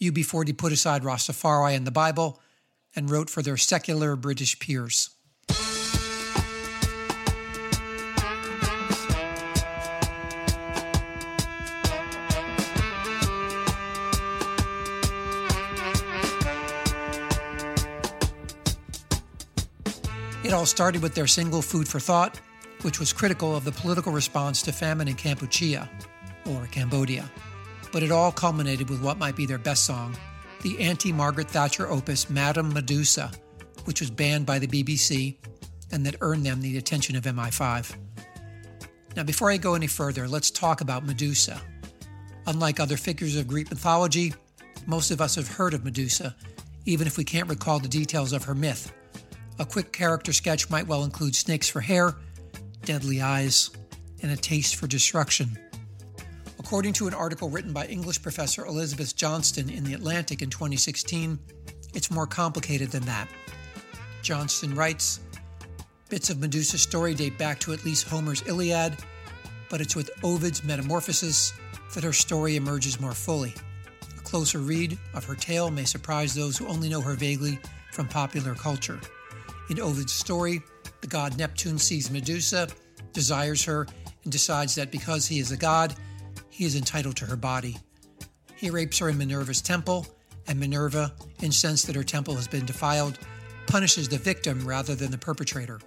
UB40 0.00 0.56
put 0.56 0.72
aside 0.72 1.02
Rastafari 1.02 1.76
and 1.76 1.86
the 1.86 1.90
Bible 1.90 2.40
and 2.96 3.10
wrote 3.10 3.30
for 3.30 3.42
their 3.42 3.56
secular 3.56 4.16
British 4.16 4.58
peers. 4.58 5.10
It 20.44 20.52
all 20.52 20.66
started 20.66 21.02
with 21.02 21.14
their 21.14 21.26
single 21.26 21.62
Food 21.62 21.88
for 21.88 21.98
Thought, 21.98 22.38
which 22.82 23.00
was 23.00 23.12
critical 23.12 23.56
of 23.56 23.64
the 23.64 23.72
political 23.72 24.12
response 24.12 24.60
to 24.62 24.72
famine 24.72 25.08
in 25.08 25.14
Kampuchea, 25.14 25.88
or 26.46 26.66
Cambodia 26.66 27.30
but 27.94 28.02
it 28.02 28.10
all 28.10 28.32
culminated 28.32 28.90
with 28.90 29.00
what 29.00 29.18
might 29.18 29.36
be 29.36 29.46
their 29.46 29.56
best 29.56 29.84
song, 29.84 30.16
the 30.62 30.80
anti 30.80 31.12
Margaret 31.12 31.48
Thatcher 31.48 31.88
opus 31.88 32.28
Madame 32.28 32.74
Medusa, 32.74 33.30
which 33.84 34.00
was 34.00 34.10
banned 34.10 34.44
by 34.44 34.58
the 34.58 34.66
BBC 34.66 35.36
and 35.92 36.04
that 36.04 36.16
earned 36.20 36.44
them 36.44 36.60
the 36.60 36.76
attention 36.76 37.14
of 37.14 37.22
MI5. 37.22 37.94
Now, 39.14 39.22
before 39.22 39.48
I 39.48 39.58
go 39.58 39.74
any 39.74 39.86
further, 39.86 40.26
let's 40.26 40.50
talk 40.50 40.80
about 40.80 41.06
Medusa. 41.06 41.62
Unlike 42.48 42.80
other 42.80 42.96
figures 42.96 43.36
of 43.36 43.46
Greek 43.46 43.70
mythology, 43.70 44.34
most 44.86 45.12
of 45.12 45.20
us 45.20 45.36
have 45.36 45.46
heard 45.46 45.72
of 45.72 45.84
Medusa, 45.84 46.34
even 46.86 47.06
if 47.06 47.16
we 47.16 47.22
can't 47.22 47.48
recall 47.48 47.78
the 47.78 47.86
details 47.86 48.32
of 48.32 48.42
her 48.42 48.56
myth. 48.56 48.92
A 49.60 49.64
quick 49.64 49.92
character 49.92 50.32
sketch 50.32 50.68
might 50.68 50.88
well 50.88 51.04
include 51.04 51.36
snakes 51.36 51.68
for 51.68 51.80
hair, 51.80 52.16
deadly 52.82 53.22
eyes, 53.22 53.70
and 54.20 54.32
a 54.32 54.36
taste 54.36 54.74
for 54.74 54.88
destruction. 54.88 55.56
According 56.64 56.94
to 56.94 57.06
an 57.06 57.12
article 57.12 57.50
written 57.50 57.74
by 57.74 57.84
English 57.84 58.22
professor 58.22 58.64
Elizabeth 58.64 59.14
Johnston 59.14 59.68
in 59.68 59.84
The 59.84 59.92
Atlantic 59.92 60.40
in 60.40 60.48
2016, 60.48 61.38
it's 61.92 62.10
more 62.10 62.26
complicated 62.26 62.90
than 62.90 63.04
that. 63.04 63.28
Johnston 64.22 64.74
writes 64.74 65.20
Bits 66.08 66.30
of 66.30 66.40
Medusa's 66.40 66.80
story 66.80 67.12
date 67.12 67.36
back 67.36 67.60
to 67.60 67.74
at 67.74 67.84
least 67.84 68.08
Homer's 68.08 68.42
Iliad, 68.46 68.96
but 69.68 69.82
it's 69.82 69.94
with 69.94 70.10
Ovid's 70.24 70.64
Metamorphoses 70.64 71.52
that 71.92 72.02
her 72.02 72.14
story 72.14 72.56
emerges 72.56 72.98
more 72.98 73.12
fully. 73.12 73.52
A 74.16 74.22
closer 74.22 74.60
read 74.60 74.98
of 75.12 75.26
her 75.26 75.34
tale 75.34 75.70
may 75.70 75.84
surprise 75.84 76.34
those 76.34 76.56
who 76.56 76.66
only 76.66 76.88
know 76.88 77.02
her 77.02 77.14
vaguely 77.14 77.58
from 77.92 78.08
popular 78.08 78.54
culture. 78.54 78.98
In 79.68 79.78
Ovid's 79.78 80.14
story, 80.14 80.62
the 81.02 81.08
god 81.08 81.36
Neptune 81.36 81.76
sees 81.76 82.10
Medusa, 82.10 82.68
desires 83.12 83.62
her, 83.64 83.86
and 84.22 84.32
decides 84.32 84.74
that 84.76 84.90
because 84.90 85.26
he 85.26 85.40
is 85.40 85.52
a 85.52 85.58
god, 85.58 85.94
he 86.54 86.64
is 86.64 86.76
entitled 86.76 87.16
to 87.16 87.26
her 87.26 87.34
body. 87.34 87.76
He 88.54 88.70
rapes 88.70 89.00
her 89.00 89.08
in 89.08 89.18
Minerva's 89.18 89.60
temple, 89.60 90.06
and 90.46 90.60
Minerva, 90.60 91.12
incensed 91.42 91.88
that 91.88 91.96
her 91.96 92.04
temple 92.04 92.36
has 92.36 92.46
been 92.46 92.64
defiled, 92.64 93.18
punishes 93.66 94.08
the 94.08 94.18
victim 94.18 94.64
rather 94.64 94.94
than 94.94 95.10
the 95.10 95.18
perpetrator. 95.18 95.80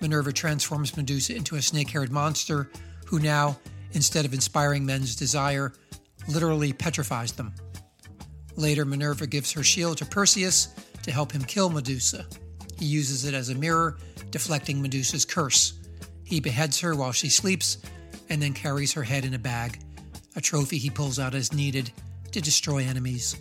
Minerva 0.00 0.32
transforms 0.32 0.96
Medusa 0.96 1.34
into 1.34 1.56
a 1.56 1.62
snake 1.62 1.90
haired 1.90 2.12
monster 2.12 2.70
who 3.06 3.18
now, 3.18 3.58
instead 3.90 4.24
of 4.24 4.32
inspiring 4.32 4.86
men's 4.86 5.16
desire, 5.16 5.72
literally 6.28 6.72
petrifies 6.72 7.32
them. 7.32 7.52
Later, 8.54 8.84
Minerva 8.84 9.26
gives 9.26 9.50
her 9.50 9.64
shield 9.64 9.98
to 9.98 10.06
Perseus 10.06 10.68
to 11.02 11.10
help 11.10 11.32
him 11.32 11.42
kill 11.42 11.70
Medusa. 11.70 12.24
He 12.78 12.84
uses 12.84 13.24
it 13.24 13.34
as 13.34 13.48
a 13.48 13.54
mirror, 13.56 13.96
deflecting 14.30 14.80
Medusa's 14.80 15.24
curse. 15.24 15.72
He 16.22 16.38
beheads 16.38 16.78
her 16.82 16.94
while 16.94 17.10
she 17.10 17.28
sleeps 17.28 17.78
and 18.28 18.40
then 18.42 18.52
carries 18.52 18.92
her 18.92 19.02
head 19.02 19.24
in 19.24 19.34
a 19.34 19.38
bag, 19.38 19.80
a 20.34 20.40
trophy 20.40 20.78
he 20.78 20.90
pulls 20.90 21.18
out 21.18 21.34
as 21.34 21.52
needed 21.52 21.90
to 22.32 22.40
destroy 22.40 22.78
enemies. 22.78 23.36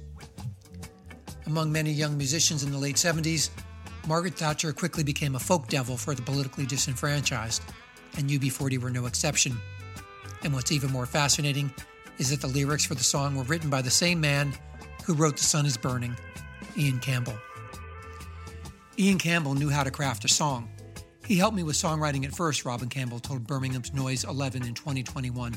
Among 1.48 1.72
many 1.72 1.92
young 1.92 2.18
musicians 2.18 2.64
in 2.64 2.72
the 2.72 2.78
late 2.78 2.96
70s, 2.96 3.50
Margaret 4.08 4.36
Thatcher 4.36 4.74
quickly 4.74 5.04
became 5.04 5.36
a 5.36 5.40
folk 5.40 5.68
devil 5.68 5.98
for 5.98 6.14
the 6.14 6.22
politically 6.22 6.66
disenfranchised, 6.66 7.62
and 8.18 8.30
UB40 8.30 8.78
were 8.78 8.90
no 8.90 9.06
exception. 9.06 9.58
And 10.44 10.54
what's 10.54 10.72
even 10.72 10.92
more 10.92 11.06
fascinating 11.06 11.74
is 12.18 12.30
that 12.30 12.42
the 12.42 12.48
lyrics 12.48 12.86
for 12.86 12.96
the 12.96 13.04
song 13.04 13.36
were 13.36 13.44
written 13.44 13.70
by 13.70 13.82
the 13.82 13.90
same 13.90 14.22
man 14.22 14.54
who 15.06 15.14
wrote 15.14 15.38
The 15.38 15.44
Sun 15.44 15.66
is 15.66 15.78
Burning, 15.78 16.16
Ian 16.78 17.00
Campbell. 17.00 17.38
Ian 18.98 19.18
Campbell 19.18 19.56
knew 19.56 19.70
how 19.70 19.84
to 19.84 19.92
craft 19.92 20.24
a 20.24 20.30
song, 20.30 20.70
he 21.26 21.38
helped 21.38 21.56
me 21.56 21.64
with 21.64 21.76
songwriting 21.76 22.26
at 22.26 22.36
first, 22.36 22.66
Robin 22.66 22.90
Campbell 22.90 23.20
told 23.20 23.48
Birmingham's 23.48 23.94
Noise 23.94 24.24
11 24.24 24.64
in 24.64 24.74
2021. 24.74 25.56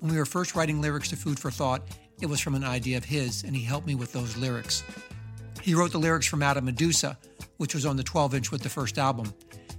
When 0.00 0.12
we 0.12 0.18
were 0.18 0.26
first 0.26 0.54
writing 0.54 0.80
lyrics 0.80 1.08
to 1.10 1.16
Food 1.16 1.38
for 1.38 1.50
Thought, 1.50 1.82
it 2.20 2.26
was 2.26 2.40
from 2.40 2.54
an 2.54 2.64
idea 2.64 2.96
of 2.96 3.04
his, 3.04 3.44
and 3.44 3.54
he 3.54 3.62
helped 3.62 3.86
me 3.86 3.94
with 3.94 4.12
those 4.12 4.36
lyrics. 4.36 4.82
He 5.62 5.74
wrote 5.74 5.92
the 5.92 5.98
lyrics 5.98 6.26
for 6.26 6.36
Madame 6.36 6.64
Medusa, 6.64 7.18
which 7.58 7.74
was 7.74 7.86
on 7.86 7.96
the 7.96 8.02
12 8.02 8.34
inch 8.34 8.50
with 8.50 8.62
the 8.62 8.68
first 8.68 8.98
album. 8.98 9.32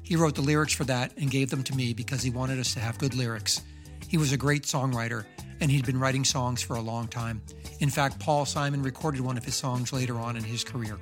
He 0.03 0.15
wrote 0.15 0.35
the 0.35 0.41
lyrics 0.41 0.73
for 0.73 0.83
that 0.85 1.13
and 1.17 1.31
gave 1.31 1.49
them 1.49 1.63
to 1.63 1.75
me 1.75 1.93
because 1.93 2.21
he 2.21 2.29
wanted 2.29 2.59
us 2.59 2.73
to 2.73 2.79
have 2.79 2.97
good 2.97 3.15
lyrics. 3.15 3.61
He 4.07 4.17
was 4.17 4.31
a 4.31 4.37
great 4.37 4.63
songwriter, 4.63 5.25
and 5.59 5.71
he'd 5.71 5.85
been 5.85 5.99
writing 5.99 6.23
songs 6.23 6.61
for 6.61 6.75
a 6.75 6.81
long 6.81 7.07
time. 7.07 7.41
In 7.79 7.89
fact, 7.89 8.19
Paul 8.19 8.45
Simon 8.45 8.83
recorded 8.83 9.21
one 9.21 9.37
of 9.37 9.45
his 9.45 9.55
songs 9.55 9.91
later 9.93 10.19
on 10.19 10.35
in 10.35 10.43
his 10.43 10.63
career. 10.63 10.99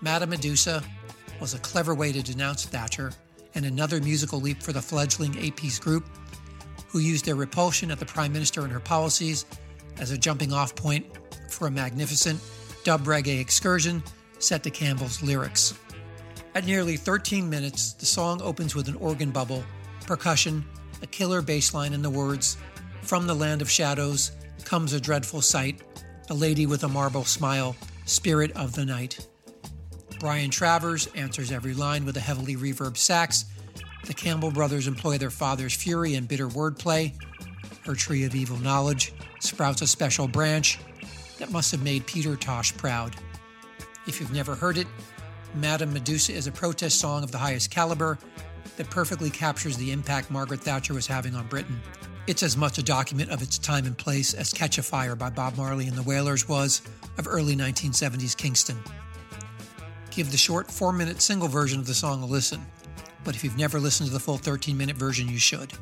Madame 0.00 0.30
Medusa 0.30 0.82
was 1.40 1.54
a 1.54 1.58
clever 1.58 1.94
way 1.94 2.12
to 2.12 2.22
denounce 2.22 2.64
Thatcher 2.64 3.12
and 3.54 3.64
another 3.64 4.00
musical 4.00 4.40
leap 4.40 4.62
for 4.62 4.72
the 4.72 4.82
fledgling 4.82 5.36
eight 5.38 5.56
piece 5.56 5.78
group, 5.78 6.04
who 6.88 6.98
used 6.98 7.24
their 7.24 7.34
repulsion 7.34 7.90
at 7.90 7.98
the 7.98 8.06
Prime 8.06 8.32
Minister 8.32 8.62
and 8.62 8.72
her 8.72 8.80
policies 8.80 9.44
as 9.98 10.10
a 10.10 10.18
jumping 10.18 10.52
off 10.52 10.74
point 10.74 11.06
for 11.50 11.66
a 11.66 11.70
magnificent 11.70 12.40
dub 12.84 13.04
reggae 13.04 13.40
excursion 13.40 14.02
set 14.38 14.62
to 14.62 14.70
Campbell's 14.70 15.22
lyrics. 15.22 15.74
At 16.54 16.64
nearly 16.64 16.96
13 16.96 17.48
minutes, 17.48 17.92
the 17.92 18.06
song 18.06 18.40
opens 18.42 18.74
with 18.74 18.88
an 18.88 18.96
organ 18.96 19.30
bubble, 19.30 19.62
percussion, 20.06 20.64
a 21.02 21.06
killer 21.06 21.42
bass 21.42 21.74
line, 21.74 21.92
and 21.92 22.04
the 22.04 22.10
words 22.10 22.56
From 23.02 23.26
the 23.26 23.34
land 23.34 23.62
of 23.62 23.70
shadows 23.70 24.32
comes 24.64 24.92
a 24.92 25.00
dreadful 25.00 25.40
sight, 25.40 25.82
a 26.30 26.34
lady 26.34 26.66
with 26.66 26.84
a 26.84 26.88
marble 26.88 27.24
smile, 27.24 27.76
spirit 28.06 28.50
of 28.52 28.74
the 28.74 28.84
night. 28.84 29.26
Brian 30.18 30.50
Travers 30.50 31.06
answers 31.14 31.52
every 31.52 31.74
line 31.74 32.04
with 32.04 32.16
a 32.16 32.20
heavily 32.20 32.56
reverb 32.56 32.96
sax. 32.96 33.44
The 34.04 34.14
Campbell 34.14 34.50
brothers 34.50 34.88
employ 34.88 35.18
their 35.18 35.30
father's 35.30 35.74
fury 35.74 36.14
and 36.14 36.26
bitter 36.26 36.48
wordplay. 36.48 37.12
Her 37.86 37.94
tree 37.94 38.24
of 38.24 38.34
evil 38.34 38.58
knowledge 38.58 39.12
sprouts 39.40 39.82
a 39.82 39.86
special 39.86 40.26
branch 40.26 40.80
that 41.38 41.52
must 41.52 41.70
have 41.70 41.82
made 41.82 42.06
Peter 42.06 42.34
Tosh 42.34 42.76
proud. 42.76 43.14
If 44.06 44.20
you've 44.20 44.32
never 44.32 44.54
heard 44.54 44.76
it, 44.76 44.88
Madame 45.54 45.92
Medusa 45.92 46.32
is 46.32 46.46
a 46.46 46.52
protest 46.52 46.98
song 46.98 47.22
of 47.22 47.30
the 47.30 47.38
highest 47.38 47.70
caliber 47.70 48.18
that 48.76 48.90
perfectly 48.90 49.30
captures 49.30 49.76
the 49.76 49.92
impact 49.92 50.30
Margaret 50.30 50.60
Thatcher 50.60 50.94
was 50.94 51.06
having 51.06 51.34
on 51.34 51.46
Britain. 51.46 51.80
It's 52.26 52.42
as 52.42 52.56
much 52.56 52.76
a 52.78 52.82
document 52.82 53.30
of 53.30 53.40
its 53.40 53.56
time 53.56 53.86
and 53.86 53.96
place 53.96 54.34
as 54.34 54.52
Catch 54.52 54.78
a 54.78 54.82
Fire 54.82 55.16
by 55.16 55.30
Bob 55.30 55.56
Marley 55.56 55.86
and 55.86 55.96
the 55.96 56.02
Wailers 56.02 56.48
was 56.48 56.82
of 57.16 57.26
early 57.28 57.56
1970s 57.56 58.36
Kingston. 58.36 58.78
Give 60.18 60.32
the 60.32 60.36
short 60.36 60.68
four 60.68 60.92
minute 60.92 61.22
single 61.22 61.46
version 61.46 61.78
of 61.78 61.86
the 61.86 61.94
song 61.94 62.24
a 62.24 62.26
listen, 62.26 62.60
but 63.22 63.36
if 63.36 63.44
you've 63.44 63.56
never 63.56 63.78
listened 63.78 64.08
to 64.08 64.12
the 64.12 64.18
full 64.18 64.36
13 64.36 64.76
minute 64.76 64.96
version, 64.96 65.28
you 65.28 65.38
should. 65.38 65.72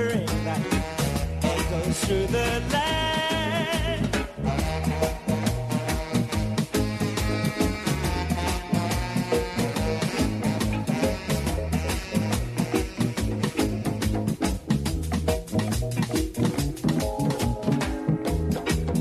Suffering 0.00 0.26
that 0.44 0.60
through 1.94 2.26
the 2.26 2.62
land. 2.72 4.06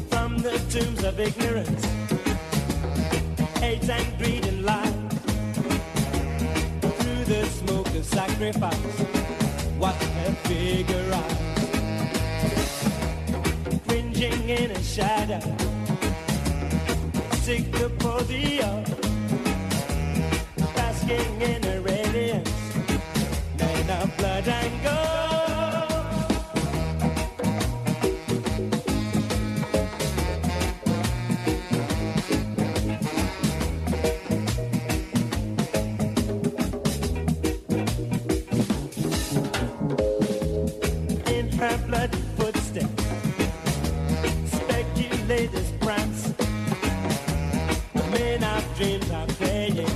from 0.09 0.37
the 0.39 0.57
tombs 0.69 1.03
of 1.03 1.19
ignorance, 1.19 1.85
hate 3.59 3.89
and 3.89 4.17
greed 4.17 4.45
and 4.45 4.63
lie. 4.63 4.93
Through 6.81 7.25
the 7.25 7.45
smoke 7.45 7.87
of 7.87 8.05
sacrifice, 8.05 9.08
figure 10.49 11.03
rise. 11.11 11.37
Cringing 13.87 14.49
in 14.49 14.71
a 14.71 14.81
shadow, 14.81 15.39
pull 17.99 18.21
the 18.31 18.61
up, 18.63 18.87
basking 20.75 21.41
in 21.41 21.63
a 21.65 21.81
radiance, 21.81 22.51
men 23.59 23.89
of 24.01 24.17
blood 24.17 24.47
and 24.47 24.83
gold. 24.83 25.28
Her 41.59 41.77
bloody 41.87 42.21
footsteps. 42.37 43.03
Speculators 44.45 45.71
prance. 45.81 46.33
Men 48.13 48.43
of 48.45 48.63
dreams 48.77 49.11
are 49.11 49.27
praying 49.27 49.87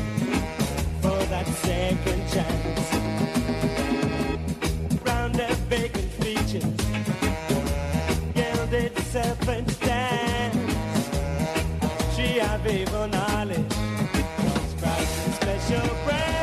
for 1.02 1.20
that 1.32 1.48
second 1.64 2.22
chance. 2.34 2.94
Round 5.06 5.36
their 5.36 5.56
vacant 5.72 6.12
features, 6.22 6.66
gilded 8.34 8.98
serpents 9.14 9.78
dance. 9.78 11.08
She 12.14 12.40
have 12.40 12.68
evil 12.68 13.08
knowledge. 13.08 13.74
Christ's 14.80 15.36
special 15.36 15.88
bread. 16.04 16.43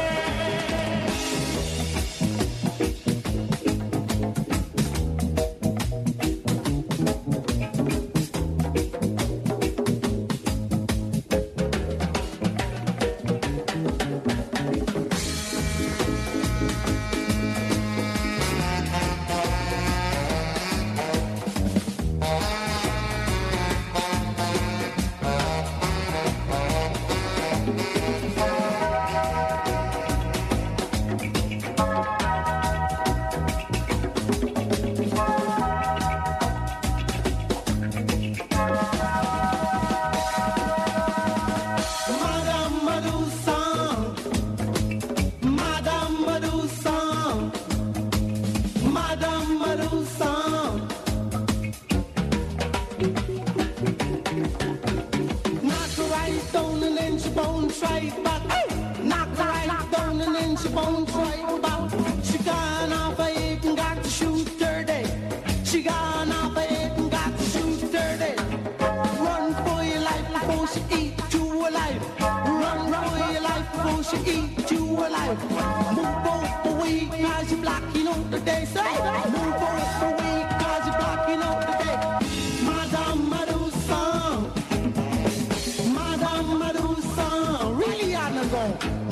Really 88.52 89.09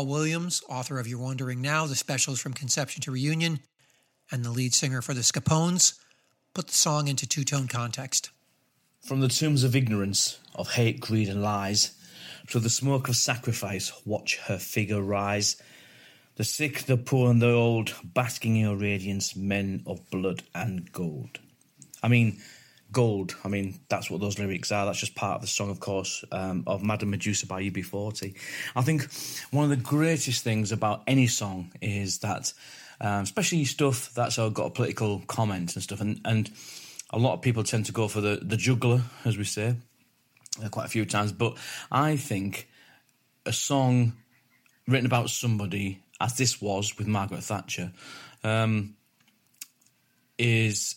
Paul 0.00 0.06
Williams, 0.06 0.62
author 0.66 0.98
of 0.98 1.06
You're 1.06 1.18
Wondering 1.18 1.60
Now, 1.60 1.84
the 1.84 1.94
specials 1.94 2.40
from 2.40 2.54
Conception 2.54 3.02
to 3.02 3.10
Reunion, 3.10 3.60
and 4.32 4.42
the 4.42 4.50
lead 4.50 4.72
singer 4.72 5.02
for 5.02 5.12
the 5.12 5.20
Scapones, 5.20 5.92
put 6.54 6.68
the 6.68 6.72
song 6.72 7.06
into 7.06 7.28
two 7.28 7.44
tone 7.44 7.68
context. 7.68 8.30
From 9.02 9.20
the 9.20 9.28
tombs 9.28 9.62
of 9.62 9.76
ignorance, 9.76 10.38
of 10.54 10.70
hate, 10.70 11.00
greed, 11.00 11.28
and 11.28 11.42
lies, 11.42 11.92
to 12.48 12.58
the 12.58 12.70
smoke 12.70 13.08
of 13.08 13.16
sacrifice, 13.16 13.92
watch 14.06 14.38
her 14.46 14.56
figure 14.56 15.02
rise. 15.02 15.60
The 16.36 16.44
sick, 16.44 16.84
the 16.84 16.96
poor, 16.96 17.30
and 17.30 17.42
the 17.42 17.50
old, 17.50 17.92
basking 18.02 18.56
in 18.56 18.68
her 18.68 18.76
radiance, 18.76 19.36
men 19.36 19.82
of 19.86 20.08
blood 20.08 20.44
and 20.54 20.90
gold. 20.92 21.40
I 22.02 22.08
mean, 22.08 22.40
gold. 22.92 23.36
I 23.44 23.48
mean, 23.48 23.80
that's 23.88 24.10
what 24.10 24.20
those 24.20 24.38
lyrics 24.38 24.72
are. 24.72 24.86
That's 24.86 24.98
just 24.98 25.14
part 25.14 25.36
of 25.36 25.40
the 25.42 25.46
song, 25.46 25.70
of 25.70 25.80
course, 25.80 26.24
um, 26.32 26.64
of 26.66 26.82
Madame 26.82 27.10
Medusa 27.10 27.46
by 27.46 27.62
UB40. 27.62 28.34
I 28.76 28.82
think 28.82 29.08
one 29.50 29.64
of 29.64 29.70
the 29.70 29.76
greatest 29.76 30.42
things 30.42 30.72
about 30.72 31.02
any 31.06 31.26
song 31.26 31.72
is 31.80 32.18
that, 32.18 32.52
um, 33.00 33.22
especially 33.22 33.64
stuff 33.64 34.12
that's 34.14 34.36
got 34.36 34.58
a 34.66 34.70
political 34.70 35.22
comment 35.26 35.74
and 35.74 35.82
stuff, 35.82 36.00
and, 36.00 36.20
and 36.24 36.50
a 37.10 37.18
lot 37.18 37.34
of 37.34 37.42
people 37.42 37.64
tend 37.64 37.86
to 37.86 37.92
go 37.92 38.08
for 38.08 38.20
the, 38.20 38.40
the 38.42 38.56
juggler, 38.56 39.02
as 39.24 39.36
we 39.36 39.44
say, 39.44 39.74
uh, 40.64 40.68
quite 40.68 40.86
a 40.86 40.90
few 40.90 41.04
times. 41.04 41.32
But 41.32 41.56
I 41.90 42.16
think 42.16 42.68
a 43.46 43.52
song 43.52 44.14
written 44.86 45.06
about 45.06 45.30
somebody, 45.30 46.02
as 46.20 46.36
this 46.36 46.60
was 46.60 46.98
with 46.98 47.06
Margaret 47.06 47.42
Thatcher, 47.42 47.92
um, 48.44 48.94
is 50.38 50.96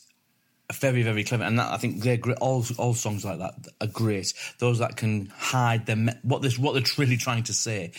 very 0.72 1.04
very 1.04 1.24
clever 1.24 1.44
and 1.44 1.60
that, 1.60 1.72
i 1.72 1.78
think 1.78 2.02
they're 2.02 2.18
great 2.18 2.38
all, 2.40 2.66
all 2.78 2.94
songs 2.94 3.26
like 3.26 3.40
that 3.40 3.54
are 3.82 3.88
great 3.88 4.34
those 4.60 4.80
that 4.80 4.96
can 4.96 5.28
hide 5.38 5.86
them 5.86 6.10
what 6.24 6.42
this 6.42 6.58
what 6.58 6.74
they're 6.74 6.84
really 6.98 7.18
trying 7.18 7.44
to 7.44 7.54
say 7.54 7.92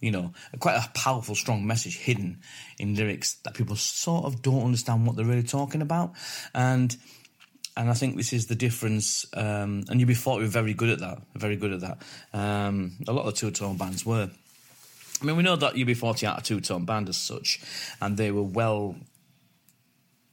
you 0.00 0.10
know 0.10 0.32
quite 0.58 0.76
a 0.76 0.88
powerful 0.94 1.34
strong 1.34 1.66
message 1.66 1.98
hidden 1.98 2.40
in 2.78 2.94
lyrics 2.94 3.34
that 3.44 3.54
people 3.54 3.76
sort 3.76 4.24
of 4.24 4.42
don't 4.42 4.64
understand 4.64 5.06
what 5.06 5.14
they're 5.14 5.26
really 5.26 5.42
talking 5.42 5.82
about 5.82 6.12
and 6.54 6.96
and 7.76 7.88
I 7.88 7.94
think 7.94 8.16
this 8.16 8.32
is 8.32 8.46
the 8.46 8.54
difference. 8.54 9.24
Um, 9.32 9.84
and 9.88 10.00
UB40 10.00 10.40
were 10.40 10.46
very 10.46 10.74
good 10.74 10.90
at 10.90 10.98
that. 10.98 11.22
Very 11.34 11.56
good 11.56 11.72
at 11.72 11.80
that. 11.80 11.98
Um, 12.32 12.96
a 13.06 13.12
lot 13.12 13.26
of 13.26 13.34
the 13.34 13.40
two 13.40 13.50
tone 13.50 13.76
bands 13.76 14.04
were. 14.04 14.28
I 15.22 15.24
mean, 15.24 15.36
we 15.36 15.42
know 15.42 15.56
that 15.56 15.74
UB40 15.74 16.30
are 16.30 16.38
a 16.38 16.42
two 16.42 16.60
tone 16.60 16.84
band 16.84 17.08
as 17.08 17.16
such, 17.16 17.60
and 18.00 18.16
they 18.16 18.30
were 18.30 18.42
well 18.42 18.96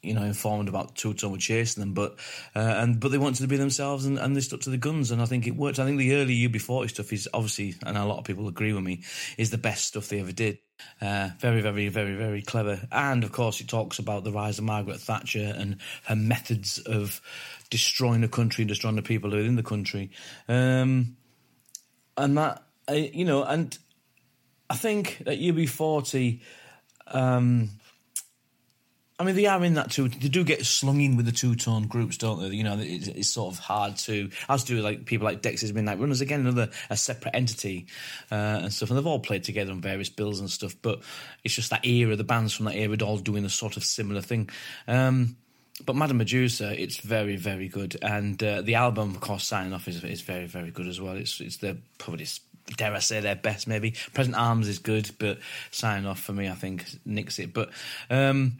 you 0.07 0.13
know, 0.13 0.23
informed 0.23 0.69
about 0.69 0.95
Two 0.95 1.13
Tone 1.13 1.33
were 1.33 1.37
chasing 1.37 1.81
them, 1.81 1.93
but 1.93 2.17
uh, 2.55 2.59
and 2.59 2.99
but 2.99 3.11
they 3.11 3.17
wanted 3.17 3.41
to 3.41 3.47
be 3.47 3.57
themselves 3.57 4.05
and, 4.05 4.17
and 4.17 4.35
they 4.35 4.41
stuck 4.41 4.61
to 4.61 4.69
the 4.69 4.77
guns, 4.77 5.11
and 5.11 5.21
I 5.21 5.25
think 5.25 5.45
it 5.45 5.55
worked. 5.55 5.79
I 5.79 5.85
think 5.85 5.97
the 5.97 6.15
early 6.15 6.47
UB40 6.47 6.89
stuff 6.89 7.11
is 7.11 7.27
obviously, 7.33 7.75
and 7.85 7.97
a 7.97 8.05
lot 8.05 8.17
of 8.17 8.23
people 8.23 8.47
agree 8.47 8.71
with 8.71 8.83
me, 8.83 9.03
is 9.37 9.49
the 9.49 9.57
best 9.57 9.85
stuff 9.85 10.07
they 10.07 10.19
ever 10.19 10.31
did. 10.31 10.59
Uh, 11.01 11.29
very, 11.39 11.61
very, 11.61 11.89
very, 11.89 12.15
very 12.15 12.41
clever, 12.41 12.87
and 12.91 13.23
of 13.23 13.31
course, 13.31 13.59
it 13.59 13.67
talks 13.67 13.99
about 13.99 14.23
the 14.23 14.31
rise 14.31 14.57
of 14.57 14.63
Margaret 14.63 14.99
Thatcher 14.99 15.53
and 15.57 15.77
her 16.05 16.15
methods 16.15 16.77
of 16.79 17.21
destroying 17.69 18.21
the 18.21 18.27
country 18.27 18.61
and 18.61 18.69
destroying 18.69 18.95
the 18.95 19.01
people 19.01 19.31
within 19.31 19.55
the 19.55 19.63
country, 19.63 20.11
um, 20.47 21.17
and 22.15 22.37
that 22.37 22.63
uh, 22.89 22.93
you 22.93 23.25
know, 23.25 23.43
and 23.43 23.77
I 24.69 24.75
think 24.75 25.21
that 25.25 25.39
UB40. 25.39 26.41
Um, 27.09 27.69
I 29.19 29.23
mean, 29.23 29.35
they 29.35 29.47
are 29.47 29.63
in 29.63 29.73
that 29.73 29.89
too. 29.89 30.09
They 30.09 30.27
do 30.27 30.43
get 30.43 30.63
slung 30.63 31.01
in 31.01 31.17
with 31.17 31.25
the 31.25 31.31
two 31.31 31.55
tone 31.55 31.87
groups, 31.87 32.17
don't 32.17 32.39
they? 32.39 32.55
You 32.55 32.63
know, 32.63 32.77
it's, 32.79 33.07
it's, 33.07 33.29
sort 33.29 33.53
of 33.53 33.59
hard 33.59 33.97
to, 33.97 34.29
as 34.47 34.63
do 34.63 34.79
like 34.79 35.05
people 35.05 35.25
like 35.25 35.41
Dexys 35.41 35.73
Midnight 35.73 35.99
Runners, 35.99 36.21
again, 36.21 36.41
another 36.41 36.69
a 36.91 36.95
separate 36.95 37.33
entity 37.33 37.87
uh, 38.31 38.61
and 38.61 38.71
stuff. 38.71 38.89
And 38.89 38.97
they've 38.97 39.07
all 39.07 39.19
played 39.19 39.43
together 39.43 39.71
on 39.71 39.81
various 39.81 40.09
bills 40.09 40.39
and 40.39 40.51
stuff, 40.51 40.75
but 40.83 41.01
it's 41.43 41.55
just 41.55 41.71
that 41.71 41.85
era, 41.85 42.15
the 42.15 42.23
bands 42.23 42.53
from 42.53 42.65
that 42.65 42.75
era, 42.75 42.95
all 43.03 43.17
doing 43.17 43.43
a 43.43 43.49
sort 43.49 43.75
of 43.75 43.83
similar 43.83 44.21
thing. 44.21 44.49
Um, 44.87 45.35
but 45.83 45.95
Madame 45.95 46.17
Medusa, 46.17 46.79
it's 46.79 46.97
very, 46.97 47.37
very 47.37 47.69
good. 47.69 47.97
And 48.01 48.41
uh, 48.43 48.61
the 48.61 48.75
album, 48.75 49.15
of 49.15 49.21
course, 49.21 49.45
signing 49.45 49.73
off 49.73 49.87
is, 49.87 50.03
is 50.03 50.21
very, 50.21 50.45
very 50.45 50.69
good 50.71 50.87
as 50.87 51.01
well. 51.01 51.15
It's 51.15 51.39
it's 51.39 51.57
the 51.57 51.77
probably 51.97 52.27
dare 52.75 52.93
I 52.93 52.99
say 52.99 53.19
their 53.19 53.35
best 53.35 53.67
maybe. 53.67 53.91
Present 54.13 54.35
Arms 54.35 54.67
is 54.67 54.79
good, 54.79 55.09
but 55.19 55.39
signing 55.71 56.05
off 56.05 56.19
for 56.19 56.33
me, 56.33 56.49
I 56.49 56.53
think 56.53 56.85
nicks 57.05 57.39
it. 57.39 57.53
But 57.53 57.69
um, 58.09 58.57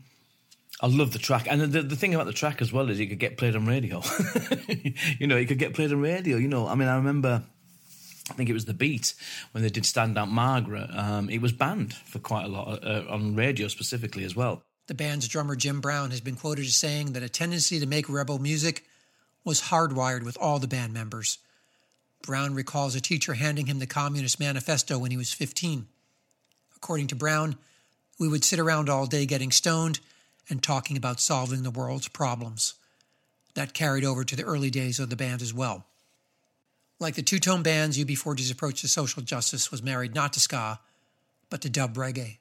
I 0.79 0.87
love 0.87 1.11
the 1.11 1.19
track, 1.19 1.47
and 1.49 1.61
the, 1.61 1.81
the 1.81 1.95
thing 1.95 2.13
about 2.13 2.27
the 2.27 2.33
track 2.33 2.61
as 2.61 2.71
well 2.71 2.89
is 2.89 2.99
it 2.99 3.07
could 3.07 3.19
get 3.19 3.37
played 3.37 3.55
on 3.55 3.65
radio. 3.65 4.01
you 5.19 5.25
know, 5.25 5.35
it 5.35 5.47
could 5.47 5.57
get 5.57 5.73
played 5.73 5.91
on 5.91 6.01
radio. 6.01 6.37
You 6.37 6.47
know, 6.47 6.67
I 6.67 6.75
mean, 6.75 6.87
I 6.87 6.95
remember, 6.97 7.41
I 8.29 8.33
think 8.33 8.47
it 8.47 8.53
was 8.53 8.65
the 8.65 8.75
Beat 8.75 9.15
when 9.51 9.63
they 9.63 9.69
did 9.69 9.87
"Stand 9.87 10.17
Out 10.19 10.29
Margaret." 10.29 10.89
Um, 10.91 11.31
it 11.31 11.41
was 11.41 11.51
banned 11.51 11.95
for 11.95 12.19
quite 12.19 12.45
a 12.45 12.47
lot 12.47 12.83
uh, 12.83 13.05
on 13.09 13.35
radio 13.35 13.67
specifically 13.67 14.23
as 14.23 14.35
well. 14.35 14.61
The 14.85 14.93
band's 14.93 15.27
drummer 15.27 15.55
Jim 15.55 15.81
Brown 15.81 16.11
has 16.11 16.21
been 16.21 16.35
quoted 16.35 16.65
as 16.65 16.75
saying 16.75 17.13
that 17.13 17.23
a 17.23 17.29
tendency 17.29 17.79
to 17.79 17.87
make 17.87 18.07
rebel 18.07 18.37
music 18.37 18.85
was 19.43 19.63
hardwired 19.63 20.23
with 20.23 20.37
all 20.39 20.59
the 20.59 20.67
band 20.67 20.93
members. 20.93 21.39
Brown 22.21 22.53
recalls 22.53 22.95
a 22.95 23.01
teacher 23.01 23.33
handing 23.33 23.65
him 23.65 23.79
the 23.79 23.87
Communist 23.87 24.39
Manifesto 24.39 24.97
when 24.99 25.11
he 25.11 25.17
was 25.17 25.33
15. 25.33 25.87
According 26.75 27.07
to 27.07 27.15
Brown, 27.15 27.57
we 28.19 28.27
would 28.27 28.43
sit 28.43 28.59
around 28.59 28.89
all 28.89 29.07
day 29.07 29.25
getting 29.25 29.51
stoned 29.51 29.99
and 30.49 30.61
talking 30.61 30.97
about 30.97 31.19
solving 31.19 31.63
the 31.63 31.71
world's 31.71 32.07
problems. 32.07 32.75
That 33.53 33.73
carried 33.73 34.05
over 34.05 34.23
to 34.23 34.35
the 34.35 34.43
early 34.43 34.69
days 34.69 34.99
of 34.99 35.09
the 35.09 35.15
band 35.15 35.41
as 35.41 35.53
well. 35.53 35.85
Like 36.99 37.15
the 37.15 37.21
two 37.21 37.39
tone 37.39 37.63
bands, 37.63 37.97
UB40's 37.97 38.51
approach 38.51 38.81
to 38.81 38.87
social 38.87 39.21
justice 39.21 39.71
was 39.71 39.83
married 39.83 40.15
not 40.15 40.33
to 40.33 40.39
ska, 40.39 40.79
but 41.49 41.61
to 41.61 41.69
dub 41.69 41.95
reggae. 41.95 42.37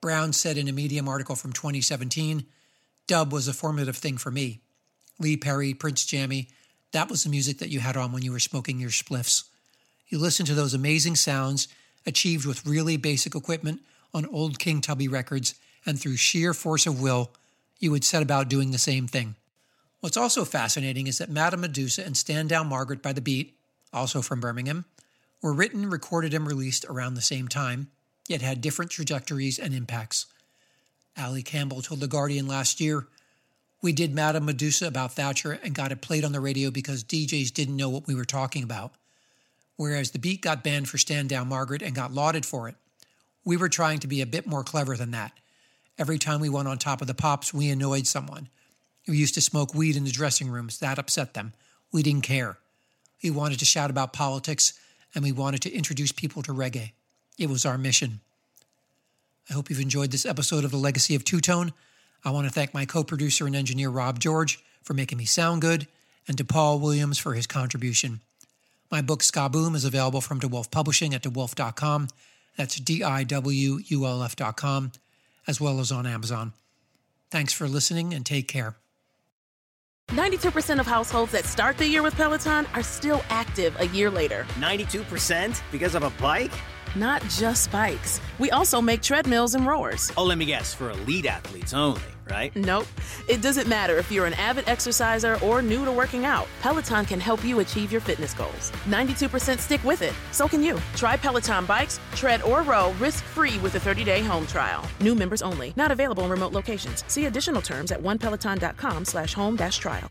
Brown 0.00 0.32
said 0.32 0.58
in 0.58 0.68
a 0.68 0.72
Medium 0.72 1.08
article 1.08 1.36
from 1.36 1.52
2017 1.52 2.46
dub 3.06 3.32
was 3.32 3.48
a 3.48 3.52
formative 3.52 3.96
thing 3.96 4.16
for 4.16 4.30
me. 4.30 4.60
Lee 5.18 5.36
Perry, 5.36 5.74
Prince 5.74 6.04
Jammy, 6.04 6.48
that 6.92 7.08
was 7.08 7.24
the 7.24 7.30
music 7.30 7.58
that 7.58 7.70
you 7.70 7.80
had 7.80 7.96
on 7.96 8.12
when 8.12 8.22
you 8.22 8.32
were 8.32 8.40
smoking 8.40 8.80
your 8.80 8.90
spliffs. 8.90 9.44
You 10.08 10.18
listened 10.18 10.46
to 10.48 10.54
those 10.54 10.74
amazing 10.74 11.16
sounds 11.16 11.68
achieved 12.06 12.46
with 12.46 12.66
really 12.66 12.96
basic 12.96 13.34
equipment 13.34 13.80
on 14.14 14.26
old 14.26 14.58
King 14.58 14.80
Tubby 14.80 15.08
records 15.08 15.54
and 15.86 15.98
through 15.98 16.16
sheer 16.16 16.52
force 16.52 16.86
of 16.86 17.00
will, 17.00 17.30
you 17.78 17.90
would 17.90 18.04
set 18.04 18.22
about 18.22 18.48
doing 18.48 18.72
the 18.72 18.78
same 18.78 19.06
thing. 19.06 19.36
What's 20.00 20.16
also 20.16 20.44
fascinating 20.44 21.06
is 21.06 21.18
that 21.18 21.30
Madame 21.30 21.62
Medusa 21.62 22.04
and 22.04 22.16
Stand 22.16 22.48
Down 22.48 22.66
Margaret 22.66 23.02
by 23.02 23.12
the 23.12 23.20
Beat, 23.20 23.56
also 23.92 24.20
from 24.20 24.40
Birmingham, 24.40 24.84
were 25.42 25.52
written, 25.52 25.88
recorded, 25.88 26.34
and 26.34 26.46
released 26.46 26.84
around 26.86 27.14
the 27.14 27.22
same 27.22 27.48
time, 27.48 27.88
yet 28.28 28.42
had 28.42 28.60
different 28.60 28.90
trajectories 28.90 29.58
and 29.58 29.72
impacts. 29.72 30.26
Ali 31.18 31.42
Campbell 31.42 31.82
told 31.82 32.00
The 32.00 32.08
Guardian 32.08 32.46
last 32.46 32.80
year, 32.80 33.06
We 33.82 33.92
did 33.92 34.14
Madame 34.14 34.46
Medusa 34.46 34.86
about 34.86 35.12
Thatcher 35.12 35.58
and 35.62 35.74
got 35.74 35.92
it 35.92 36.02
played 36.02 36.24
on 36.24 36.32
the 36.32 36.40
radio 36.40 36.70
because 36.70 37.04
DJs 37.04 37.52
didn't 37.52 37.76
know 37.76 37.88
what 37.88 38.06
we 38.06 38.14
were 38.14 38.24
talking 38.24 38.62
about. 38.62 38.92
Whereas 39.76 40.10
the 40.10 40.18
beat 40.18 40.40
got 40.40 40.64
banned 40.64 40.88
for 40.88 40.98
Stand 40.98 41.28
Down 41.28 41.48
Margaret 41.48 41.82
and 41.82 41.94
got 41.94 42.12
lauded 42.12 42.44
for 42.44 42.68
it. 42.68 42.74
We 43.44 43.56
were 43.56 43.68
trying 43.68 44.00
to 44.00 44.06
be 44.06 44.20
a 44.20 44.26
bit 44.26 44.46
more 44.46 44.64
clever 44.64 44.96
than 44.96 45.12
that 45.12 45.32
Every 45.98 46.18
time 46.18 46.40
we 46.40 46.48
went 46.50 46.68
on 46.68 46.76
top 46.76 47.00
of 47.00 47.06
the 47.06 47.14
pops, 47.14 47.54
we 47.54 47.70
annoyed 47.70 48.06
someone. 48.06 48.48
We 49.08 49.16
used 49.16 49.34
to 49.34 49.40
smoke 49.40 49.74
weed 49.74 49.96
in 49.96 50.04
the 50.04 50.10
dressing 50.10 50.48
rooms. 50.48 50.78
That 50.78 50.98
upset 50.98 51.32
them. 51.32 51.54
We 51.92 52.02
didn't 52.02 52.24
care. 52.24 52.58
We 53.22 53.30
wanted 53.30 53.58
to 53.60 53.64
shout 53.64 53.88
about 53.90 54.12
politics 54.12 54.74
and 55.14 55.24
we 55.24 55.32
wanted 55.32 55.62
to 55.62 55.72
introduce 55.72 56.12
people 56.12 56.42
to 56.42 56.52
reggae. 56.52 56.92
It 57.38 57.48
was 57.48 57.64
our 57.64 57.78
mission. 57.78 58.20
I 59.48 59.54
hope 59.54 59.70
you've 59.70 59.80
enjoyed 59.80 60.10
this 60.10 60.26
episode 60.26 60.64
of 60.64 60.70
The 60.70 60.76
Legacy 60.76 61.14
of 61.14 61.24
Two 61.24 61.40
Tone. 61.40 61.72
I 62.24 62.30
want 62.30 62.46
to 62.46 62.52
thank 62.52 62.74
my 62.74 62.84
co 62.84 63.04
producer 63.04 63.46
and 63.46 63.56
engineer 63.56 63.88
Rob 63.88 64.18
George 64.18 64.62
for 64.82 64.92
making 64.92 65.18
me 65.18 65.24
sound 65.24 65.62
good, 65.62 65.86
and 66.28 66.36
to 66.38 66.44
Paul 66.44 66.78
Williams 66.78 67.18
for 67.18 67.34
his 67.34 67.46
contribution. 67.46 68.20
My 68.90 69.02
book 69.02 69.22
Ska 69.22 69.48
Boom 69.48 69.74
is 69.74 69.84
available 69.84 70.20
from 70.20 70.40
DiWulf 70.40 70.70
Publishing 70.70 71.14
at 71.14 71.22
DiWulf.com. 71.22 72.08
That's 72.56 72.76
D 72.76 73.02
I 73.02 73.24
W 73.24 73.80
U 73.84 74.06
L 74.06 74.22
F.com 74.22 74.92
as 75.46 75.60
well 75.60 75.80
as 75.80 75.92
on 75.92 76.06
Amazon. 76.06 76.52
Thanks 77.30 77.52
for 77.52 77.68
listening 77.68 78.14
and 78.14 78.24
take 78.24 78.48
care. 78.48 78.76
92% 80.10 80.78
of 80.78 80.86
households 80.86 81.32
that 81.32 81.44
start 81.44 81.76
the 81.78 81.86
year 81.86 82.02
with 82.02 82.14
Peloton 82.14 82.66
are 82.74 82.82
still 82.82 83.22
active 83.28 83.74
a 83.80 83.88
year 83.88 84.08
later. 84.10 84.46
92% 84.54 85.60
because 85.72 85.94
of 85.94 86.04
a 86.04 86.10
bike? 86.22 86.52
Not 86.94 87.22
just 87.28 87.70
bikes. 87.72 88.20
We 88.38 88.50
also 88.50 88.80
make 88.80 89.02
treadmills 89.02 89.54
and 89.54 89.66
rowers. 89.66 90.12
Oh, 90.16 90.24
let 90.24 90.38
me 90.38 90.44
guess, 90.44 90.72
for 90.72 90.90
elite 90.90 91.26
athletes 91.26 91.74
only 91.74 92.15
right? 92.30 92.54
Nope. 92.56 92.86
It 93.28 93.42
doesn't 93.42 93.66
matter 93.68 93.96
if 93.96 94.10
you're 94.12 94.26
an 94.26 94.34
avid 94.34 94.68
exerciser 94.68 95.38
or 95.44 95.62
new 95.62 95.84
to 95.84 95.92
working 95.92 96.24
out. 96.24 96.46
Peloton 96.60 97.04
can 97.04 97.20
help 97.20 97.44
you 97.44 97.60
achieve 97.60 97.90
your 97.90 98.00
fitness 98.00 98.34
goals. 98.34 98.70
92% 98.86 99.58
stick 99.58 99.82
with 99.84 100.02
it. 100.02 100.12
So 100.32 100.46
can 100.46 100.62
you. 100.62 100.78
Try 100.94 101.16
Peloton 101.16 101.64
bikes, 101.64 101.98
tread, 102.14 102.42
or 102.42 102.62
row 102.62 102.92
risk-free 102.98 103.58
with 103.58 103.74
a 103.74 103.78
30-day 103.80 104.22
home 104.22 104.46
trial. 104.46 104.84
New 105.00 105.14
members 105.14 105.42
only. 105.42 105.72
Not 105.76 105.90
available 105.90 106.24
in 106.24 106.30
remote 106.30 106.52
locations. 106.52 107.04
See 107.08 107.26
additional 107.26 107.62
terms 107.62 107.92
at 107.92 108.02
onepeloton.com 108.02 109.04
slash 109.04 109.32
home 109.34 109.56
dash 109.56 109.78
trial. 109.78 110.08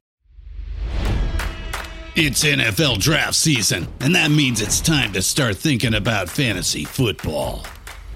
It's 2.17 2.45
NFL 2.45 2.99
draft 2.99 3.35
season, 3.35 3.89
and 3.99 4.15
that 4.15 4.31
means 4.31 4.61
it's 4.61 4.79
time 4.79 5.11
to 5.11 5.21
start 5.21 5.57
thinking 5.57 5.95
about 5.95 6.29
fantasy 6.29 6.85
football. 6.85 7.65